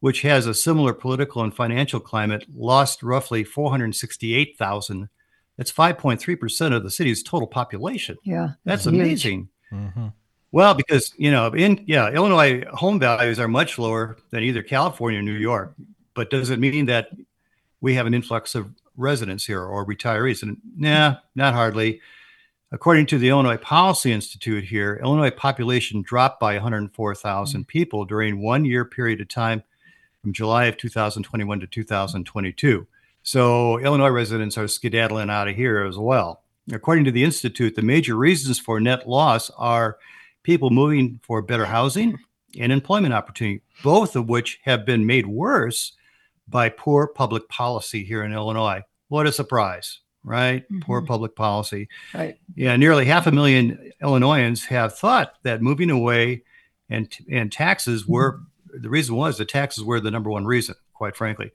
which 0.00 0.22
has 0.22 0.46
a 0.46 0.54
similar 0.54 0.92
political 0.94 1.42
and 1.42 1.54
financial 1.54 2.00
climate, 2.00 2.46
lost 2.54 3.02
roughly 3.02 3.44
468,000. 3.44 5.08
That's 5.56 5.72
5.3% 5.72 6.74
of 6.74 6.82
the 6.82 6.90
city's 6.90 7.22
total 7.22 7.48
population. 7.48 8.16
Yeah. 8.24 8.52
That's, 8.64 8.84
that's 8.84 8.86
amazing. 8.86 9.48
Mm-hmm. 9.72 10.08
Well, 10.58 10.74
because, 10.74 11.12
you 11.16 11.30
know, 11.30 11.52
in, 11.52 11.84
yeah, 11.86 12.10
Illinois 12.10 12.64
home 12.72 12.98
values 12.98 13.38
are 13.38 13.46
much 13.46 13.78
lower 13.78 14.16
than 14.30 14.42
either 14.42 14.60
California 14.60 15.20
or 15.20 15.22
New 15.22 15.34
York. 15.34 15.72
But 16.14 16.30
does 16.30 16.50
it 16.50 16.58
mean 16.58 16.86
that 16.86 17.10
we 17.80 17.94
have 17.94 18.08
an 18.08 18.12
influx 18.12 18.56
of 18.56 18.68
residents 18.96 19.46
here 19.46 19.62
or 19.62 19.86
retirees? 19.86 20.42
And 20.42 20.56
nah, 20.76 21.18
not 21.36 21.54
hardly. 21.54 22.00
According 22.72 23.06
to 23.06 23.18
the 23.18 23.28
Illinois 23.28 23.58
Policy 23.58 24.10
Institute 24.10 24.64
here, 24.64 24.98
Illinois 25.00 25.30
population 25.30 26.02
dropped 26.02 26.40
by 26.40 26.54
104,000 26.54 27.60
mm. 27.62 27.68
people 27.68 28.04
during 28.04 28.42
one 28.42 28.64
year 28.64 28.84
period 28.84 29.20
of 29.20 29.28
time 29.28 29.62
from 30.22 30.32
July 30.32 30.64
of 30.64 30.76
2021 30.76 31.60
to 31.60 31.68
2022. 31.68 32.84
So 33.22 33.78
Illinois 33.78 34.08
residents 34.08 34.58
are 34.58 34.66
skedaddling 34.66 35.30
out 35.30 35.46
of 35.46 35.54
here 35.54 35.84
as 35.84 35.96
well. 35.96 36.42
According 36.72 37.04
to 37.04 37.12
the 37.12 37.22
Institute, 37.22 37.76
the 37.76 37.82
major 37.82 38.16
reasons 38.16 38.58
for 38.58 38.80
net 38.80 39.08
loss 39.08 39.50
are 39.50 39.98
people 40.48 40.70
moving 40.70 41.20
for 41.22 41.42
better 41.42 41.66
housing 41.66 42.18
and 42.58 42.72
employment 42.72 43.12
opportunity, 43.12 43.60
both 43.82 44.16
of 44.16 44.30
which 44.30 44.58
have 44.62 44.86
been 44.86 45.04
made 45.04 45.26
worse 45.26 45.92
by 46.48 46.70
poor 46.70 47.06
public 47.06 47.46
policy 47.50 48.02
here 48.02 48.22
in 48.22 48.32
Illinois. 48.32 48.82
What 49.08 49.26
a 49.26 49.32
surprise! 49.32 50.00
right? 50.24 50.64
Mm-hmm. 50.64 50.80
Poor 50.80 51.02
public 51.02 51.36
policy. 51.36 51.88
Right. 52.12 52.38
Yeah, 52.54 52.76
nearly 52.76 53.04
half 53.04 53.26
a 53.26 53.30
million 53.30 53.92
Illinoisans 54.02 54.64
have 54.64 54.98
thought 54.98 55.34
that 55.42 55.62
moving 55.62 55.90
away 55.90 56.42
and 56.90 57.14
and 57.30 57.52
taxes 57.52 58.06
were 58.06 58.38
mm-hmm. 58.38 58.82
the 58.82 58.90
reason 58.90 59.16
was 59.16 59.36
the 59.36 59.44
taxes 59.44 59.84
were 59.84 60.00
the 60.00 60.10
number 60.10 60.30
one 60.30 60.46
reason, 60.46 60.74
quite 60.94 61.16
frankly. 61.16 61.52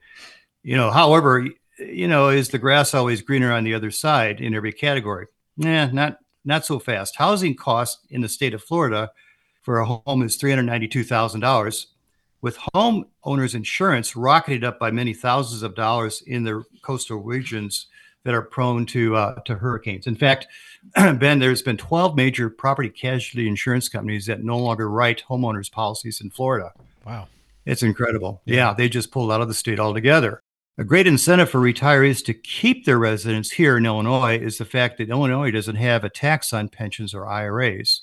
You 0.61 0.77
know, 0.77 0.91
however, 0.91 1.47
you 1.77 2.07
know, 2.07 2.29
is 2.29 2.49
the 2.49 2.59
grass 2.59 2.93
always 2.93 3.21
greener 3.23 3.51
on 3.51 3.63
the 3.63 3.73
other 3.73 3.91
side 3.91 4.39
in 4.39 4.53
every 4.53 4.71
category? 4.71 5.27
Yeah, 5.57 5.87
not 5.91 6.17
not 6.45 6.65
so 6.65 6.79
fast. 6.79 7.15
Housing 7.15 7.55
cost 7.55 7.99
in 8.09 8.21
the 8.21 8.29
state 8.29 8.53
of 8.53 8.63
Florida 8.63 9.11
for 9.61 9.79
a 9.79 9.85
home 9.85 10.23
is 10.23 10.35
three 10.35 10.49
hundred 10.49 10.63
ninety-two 10.63 11.03
thousand 11.03 11.41
dollars, 11.41 11.87
with 12.41 12.57
home 12.73 13.05
owners 13.23 13.55
insurance 13.55 14.15
rocketed 14.15 14.63
up 14.63 14.79
by 14.79 14.91
many 14.91 15.13
thousands 15.13 15.63
of 15.63 15.75
dollars 15.75 16.21
in 16.27 16.43
the 16.43 16.63
coastal 16.81 17.17
regions 17.17 17.87
that 18.23 18.33
are 18.33 18.41
prone 18.41 18.85
to 18.87 19.15
uh, 19.15 19.35
to 19.41 19.55
hurricanes. 19.55 20.07
In 20.07 20.15
fact, 20.15 20.47
Ben, 20.95 21.39
there's 21.39 21.61
been 21.61 21.77
12 21.77 22.15
major 22.15 22.49
property 22.49 22.89
casualty 22.89 23.47
insurance 23.47 23.89
companies 23.89 24.25
that 24.25 24.43
no 24.43 24.57
longer 24.57 24.89
write 24.89 25.23
homeowners 25.29 25.71
policies 25.71 26.21
in 26.21 26.29
Florida. 26.29 26.73
Wow, 27.05 27.27
it's 27.65 27.83
incredible. 27.83 28.41
Yeah, 28.45 28.73
they 28.73 28.89
just 28.89 29.11
pulled 29.11 29.31
out 29.31 29.41
of 29.41 29.47
the 29.47 29.53
state 29.53 29.79
altogether. 29.79 30.41
A 30.79 30.83
great 30.83 31.05
incentive 31.05 31.51
for 31.51 31.59
retirees 31.59 32.25
to 32.25 32.33
keep 32.33 32.83
their 32.83 32.97
residence 32.97 33.51
here 33.51 33.77
in 33.77 33.85
Illinois 33.85 34.39
is 34.39 34.57
the 34.57 34.65
fact 34.65 34.97
that 34.97 35.09
Illinois 35.11 35.51
doesn't 35.51 35.75
have 35.75 36.03
a 36.03 36.09
tax 36.09 36.51
on 36.51 36.67
pensions 36.67 37.13
or 37.13 37.27
IRAs. 37.27 38.01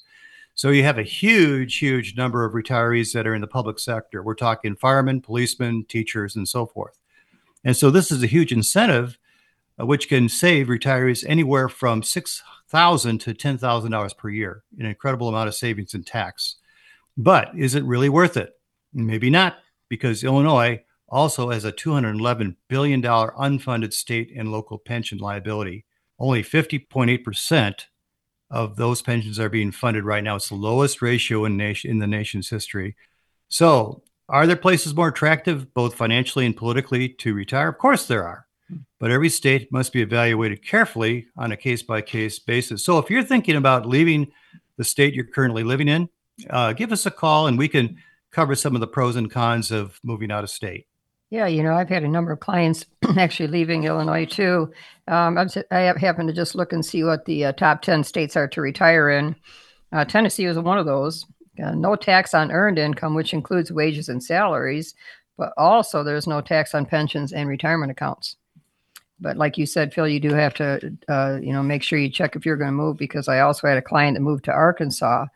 So 0.54 0.70
you 0.70 0.84
have 0.84 0.96
a 0.96 1.02
huge, 1.02 1.78
huge 1.78 2.16
number 2.16 2.44
of 2.44 2.52
retirees 2.52 3.12
that 3.12 3.26
are 3.26 3.34
in 3.34 3.40
the 3.40 3.48
public 3.48 3.80
sector. 3.80 4.22
We're 4.22 4.36
talking 4.36 4.76
firemen, 4.76 5.20
policemen, 5.20 5.84
teachers, 5.88 6.36
and 6.36 6.46
so 6.46 6.64
forth. 6.64 6.96
And 7.64 7.76
so 7.76 7.90
this 7.90 8.12
is 8.12 8.22
a 8.22 8.28
huge 8.28 8.52
incentive, 8.52 9.18
uh, 9.80 9.84
which 9.84 10.08
can 10.08 10.28
save 10.28 10.68
retirees 10.68 11.24
anywhere 11.26 11.68
from 11.68 12.04
six 12.04 12.40
thousand 12.68 13.20
to 13.22 13.34
ten 13.34 13.58
thousand 13.58 13.90
dollars 13.90 14.14
per 14.14 14.28
year, 14.28 14.62
an 14.78 14.86
incredible 14.86 15.28
amount 15.28 15.48
of 15.48 15.56
savings 15.56 15.94
in 15.94 16.04
tax. 16.04 16.56
But 17.16 17.50
is 17.58 17.74
it 17.74 17.82
really 17.82 18.08
worth 18.08 18.36
it? 18.36 18.52
Maybe 18.92 19.28
not, 19.28 19.56
because 19.88 20.22
Illinois 20.22 20.84
also 21.10 21.50
has 21.50 21.64
a 21.64 21.72
$211 21.72 22.56
billion 22.68 23.02
unfunded 23.02 23.92
state 23.92 24.32
and 24.36 24.52
local 24.52 24.78
pension 24.78 25.18
liability. 25.18 25.84
Only 26.18 26.42
50.8% 26.42 27.84
of 28.50 28.76
those 28.76 29.02
pensions 29.02 29.38
are 29.38 29.48
being 29.48 29.72
funded 29.72 30.04
right 30.04 30.22
now. 30.22 30.36
It's 30.36 30.48
the 30.48 30.54
lowest 30.54 31.02
ratio 31.02 31.44
in, 31.44 31.56
nation, 31.56 31.90
in 31.90 31.98
the 31.98 32.06
nation's 32.06 32.50
history. 32.50 32.96
So, 33.48 34.02
are 34.28 34.46
there 34.46 34.56
places 34.56 34.94
more 34.94 35.08
attractive, 35.08 35.74
both 35.74 35.94
financially 35.94 36.46
and 36.46 36.56
politically, 36.56 37.08
to 37.08 37.34
retire? 37.34 37.68
Of 37.68 37.78
course, 37.78 38.06
there 38.06 38.24
are. 38.24 38.46
But 39.00 39.10
every 39.10 39.28
state 39.28 39.72
must 39.72 39.92
be 39.92 40.02
evaluated 40.02 40.64
carefully 40.64 41.26
on 41.36 41.50
a 41.50 41.56
case 41.56 41.82
by 41.82 42.02
case 42.02 42.38
basis. 42.38 42.84
So, 42.84 42.98
if 42.98 43.10
you're 43.10 43.24
thinking 43.24 43.56
about 43.56 43.86
leaving 43.86 44.30
the 44.76 44.84
state 44.84 45.14
you're 45.14 45.24
currently 45.24 45.64
living 45.64 45.88
in, 45.88 46.08
uh, 46.48 46.72
give 46.72 46.92
us 46.92 47.06
a 47.06 47.10
call 47.10 47.48
and 47.48 47.58
we 47.58 47.68
can 47.68 47.96
cover 48.30 48.54
some 48.54 48.74
of 48.74 48.80
the 48.80 48.86
pros 48.86 49.16
and 49.16 49.30
cons 49.30 49.70
of 49.70 49.98
moving 50.04 50.30
out 50.30 50.44
of 50.44 50.50
state. 50.50 50.86
Yeah, 51.30 51.46
you 51.46 51.62
know, 51.62 51.74
I've 51.74 51.88
had 51.88 52.02
a 52.02 52.08
number 52.08 52.32
of 52.32 52.40
clients 52.40 52.86
actually 53.16 53.46
leaving 53.46 53.84
Illinois 53.84 54.26
too. 54.26 54.72
Um, 55.06 55.38
I 55.70 55.78
happen 55.78 56.26
to 56.26 56.32
just 56.32 56.56
look 56.56 56.72
and 56.72 56.84
see 56.84 57.04
what 57.04 57.24
the 57.24 57.46
uh, 57.46 57.52
top 57.52 57.82
10 57.82 58.02
states 58.02 58.36
are 58.36 58.48
to 58.48 58.60
retire 58.60 59.10
in. 59.10 59.36
Uh, 59.92 60.04
Tennessee 60.04 60.46
was 60.46 60.58
one 60.58 60.78
of 60.78 60.86
those. 60.86 61.26
Uh, 61.62 61.72
no 61.72 61.94
tax 61.94 62.34
on 62.34 62.50
earned 62.50 62.78
income, 62.78 63.14
which 63.14 63.32
includes 63.32 63.70
wages 63.70 64.08
and 64.08 64.22
salaries, 64.22 64.94
but 65.36 65.52
also 65.56 66.02
there's 66.02 66.26
no 66.26 66.40
tax 66.40 66.74
on 66.74 66.84
pensions 66.84 67.32
and 67.32 67.48
retirement 67.48 67.92
accounts. 67.92 68.36
But 69.20 69.36
like 69.36 69.58
you 69.58 69.66
said, 69.66 69.92
Phil, 69.92 70.08
you 70.08 70.18
do 70.18 70.32
have 70.32 70.54
to, 70.54 70.96
uh, 71.08 71.38
you 71.40 71.52
know, 71.52 71.62
make 71.62 71.82
sure 71.82 71.98
you 71.98 72.08
check 72.08 72.34
if 72.34 72.44
you're 72.46 72.56
going 72.56 72.68
to 72.68 72.72
move 72.72 72.96
because 72.96 73.28
I 73.28 73.40
also 73.40 73.68
had 73.68 73.76
a 73.76 73.82
client 73.82 74.16
that 74.16 74.22
moved 74.22 74.46
to 74.46 74.52
Arkansas, 74.52 75.26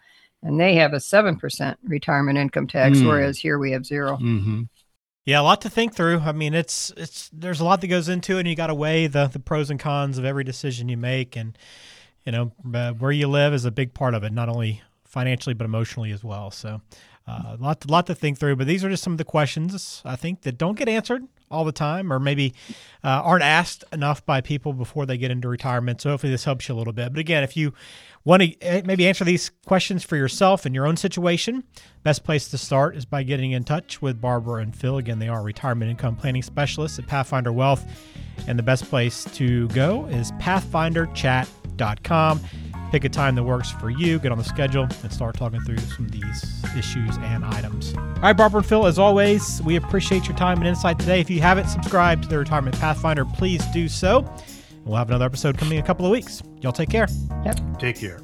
and 0.42 0.58
they 0.58 0.74
have 0.76 0.92
a 0.92 1.00
seven 1.00 1.36
percent 1.36 1.78
retirement 1.84 2.38
income 2.38 2.66
tax, 2.66 2.98
mm. 2.98 3.06
whereas 3.06 3.38
here 3.38 3.58
we 3.58 3.72
have 3.72 3.84
0 3.84 4.16
mm-hmm. 4.16 4.62
Yeah, 5.24 5.40
a 5.40 5.42
lot 5.42 5.62
to 5.62 5.70
think 5.70 5.94
through. 5.94 6.20
I 6.20 6.32
mean, 6.32 6.52
it's 6.52 6.92
it's 6.96 7.30
there's 7.32 7.60
a 7.60 7.64
lot 7.64 7.80
that 7.80 7.86
goes 7.86 8.08
into 8.08 8.36
it, 8.36 8.40
and 8.40 8.48
you 8.48 8.54
got 8.54 8.66
to 8.66 8.74
weigh 8.74 9.06
the 9.06 9.26
the 9.26 9.38
pros 9.38 9.70
and 9.70 9.80
cons 9.80 10.18
of 10.18 10.24
every 10.24 10.44
decision 10.44 10.88
you 10.88 10.98
make, 10.98 11.34
and 11.34 11.56
you 12.26 12.32
know 12.32 12.52
uh, 12.74 12.92
where 12.92 13.12
you 13.12 13.26
live 13.26 13.54
is 13.54 13.64
a 13.64 13.70
big 13.70 13.94
part 13.94 14.14
of 14.14 14.22
it, 14.22 14.32
not 14.32 14.50
only 14.50 14.82
financially 15.04 15.54
but 15.54 15.64
emotionally 15.64 16.10
as 16.10 16.22
well. 16.22 16.50
So, 16.50 16.82
uh, 17.26 17.56
a 17.58 17.62
lot 17.62 17.80
to, 17.82 17.88
lot 17.88 18.06
to 18.08 18.14
think 18.14 18.38
through. 18.38 18.56
But 18.56 18.66
these 18.66 18.84
are 18.84 18.90
just 18.90 19.02
some 19.02 19.14
of 19.14 19.18
the 19.18 19.24
questions 19.24 20.02
I 20.04 20.16
think 20.16 20.42
that 20.42 20.58
don't 20.58 20.76
get 20.76 20.90
answered 20.90 21.22
all 21.50 21.64
the 21.64 21.72
time, 21.72 22.12
or 22.12 22.18
maybe 22.18 22.52
uh, 23.02 23.22
aren't 23.24 23.44
asked 23.44 23.82
enough 23.92 24.26
by 24.26 24.42
people 24.42 24.74
before 24.74 25.06
they 25.06 25.16
get 25.16 25.30
into 25.30 25.48
retirement. 25.48 26.02
So 26.02 26.10
hopefully 26.10 26.32
this 26.32 26.44
helps 26.44 26.68
you 26.68 26.74
a 26.74 26.76
little 26.76 26.92
bit. 26.92 27.14
But 27.14 27.20
again, 27.20 27.44
if 27.44 27.56
you 27.56 27.72
want 28.24 28.42
to 28.42 28.60
eh, 28.62 28.82
maybe 28.84 29.06
answer 29.06 29.24
these 29.24 29.52
questions 29.66 30.02
for 30.02 30.16
yourself 30.16 30.66
in 30.66 30.74
your 30.74 30.86
own 30.86 30.96
situation, 30.96 31.62
best 32.02 32.24
place 32.24 32.48
to 32.48 32.58
start 32.58 32.96
is 32.96 33.04
by 33.04 33.22
getting 33.22 33.52
in 33.52 33.62
touch 33.64 34.02
with 34.02 34.20
Barbara 34.20 34.62
and 34.62 34.74
Phil. 34.74 34.98
Again, 34.98 35.18
they 35.18 35.28
are 35.28 35.42
retirement 35.42 35.90
income 35.90 36.16
planning 36.16 36.42
specialists 36.42 36.98
at 36.98 37.06
Pathfinder 37.06 37.52
Wealth. 37.52 37.84
And 38.46 38.58
the 38.58 38.62
best 38.62 38.84
place 38.84 39.24
to 39.36 39.68
go 39.68 40.04
is 40.06 40.32
pathfinderchat.com. 40.32 42.40
Pick 42.90 43.04
a 43.04 43.08
time 43.08 43.34
that 43.34 43.42
works 43.42 43.70
for 43.72 43.88
you, 43.90 44.20
get 44.20 44.32
on 44.32 44.38
the 44.38 44.44
schedule, 44.44 44.86
and 45.02 45.12
start 45.12 45.36
talking 45.36 45.60
through 45.62 45.78
some 45.78 46.04
of 46.04 46.12
these 46.12 46.64
issues 46.76 47.16
and 47.18 47.44
items. 47.44 47.92
All 47.96 48.04
right, 48.22 48.36
Barbara 48.36 48.58
and 48.58 48.68
Phil, 48.68 48.86
as 48.86 49.00
always, 49.00 49.60
we 49.62 49.74
appreciate 49.76 50.28
your 50.28 50.36
time 50.36 50.58
and 50.58 50.68
insight 50.68 50.98
today. 50.98 51.20
If 51.20 51.28
you 51.28 51.40
haven't 51.40 51.66
subscribed 51.68 52.22
to 52.24 52.28
the 52.28 52.38
Retirement 52.38 52.78
Pathfinder, 52.78 53.24
please 53.24 53.64
do 53.72 53.88
so. 53.88 54.30
We'll 54.84 54.96
have 54.96 55.08
another 55.08 55.24
episode 55.24 55.58
coming 55.58 55.78
in 55.78 55.84
a 55.84 55.86
couple 55.86 56.06
of 56.06 56.12
weeks. 56.12 56.42
Y'all 56.60 56.72
take 56.72 56.90
care. 56.90 57.06
Yep. 57.44 57.78
Take 57.78 57.96
care. 57.96 58.23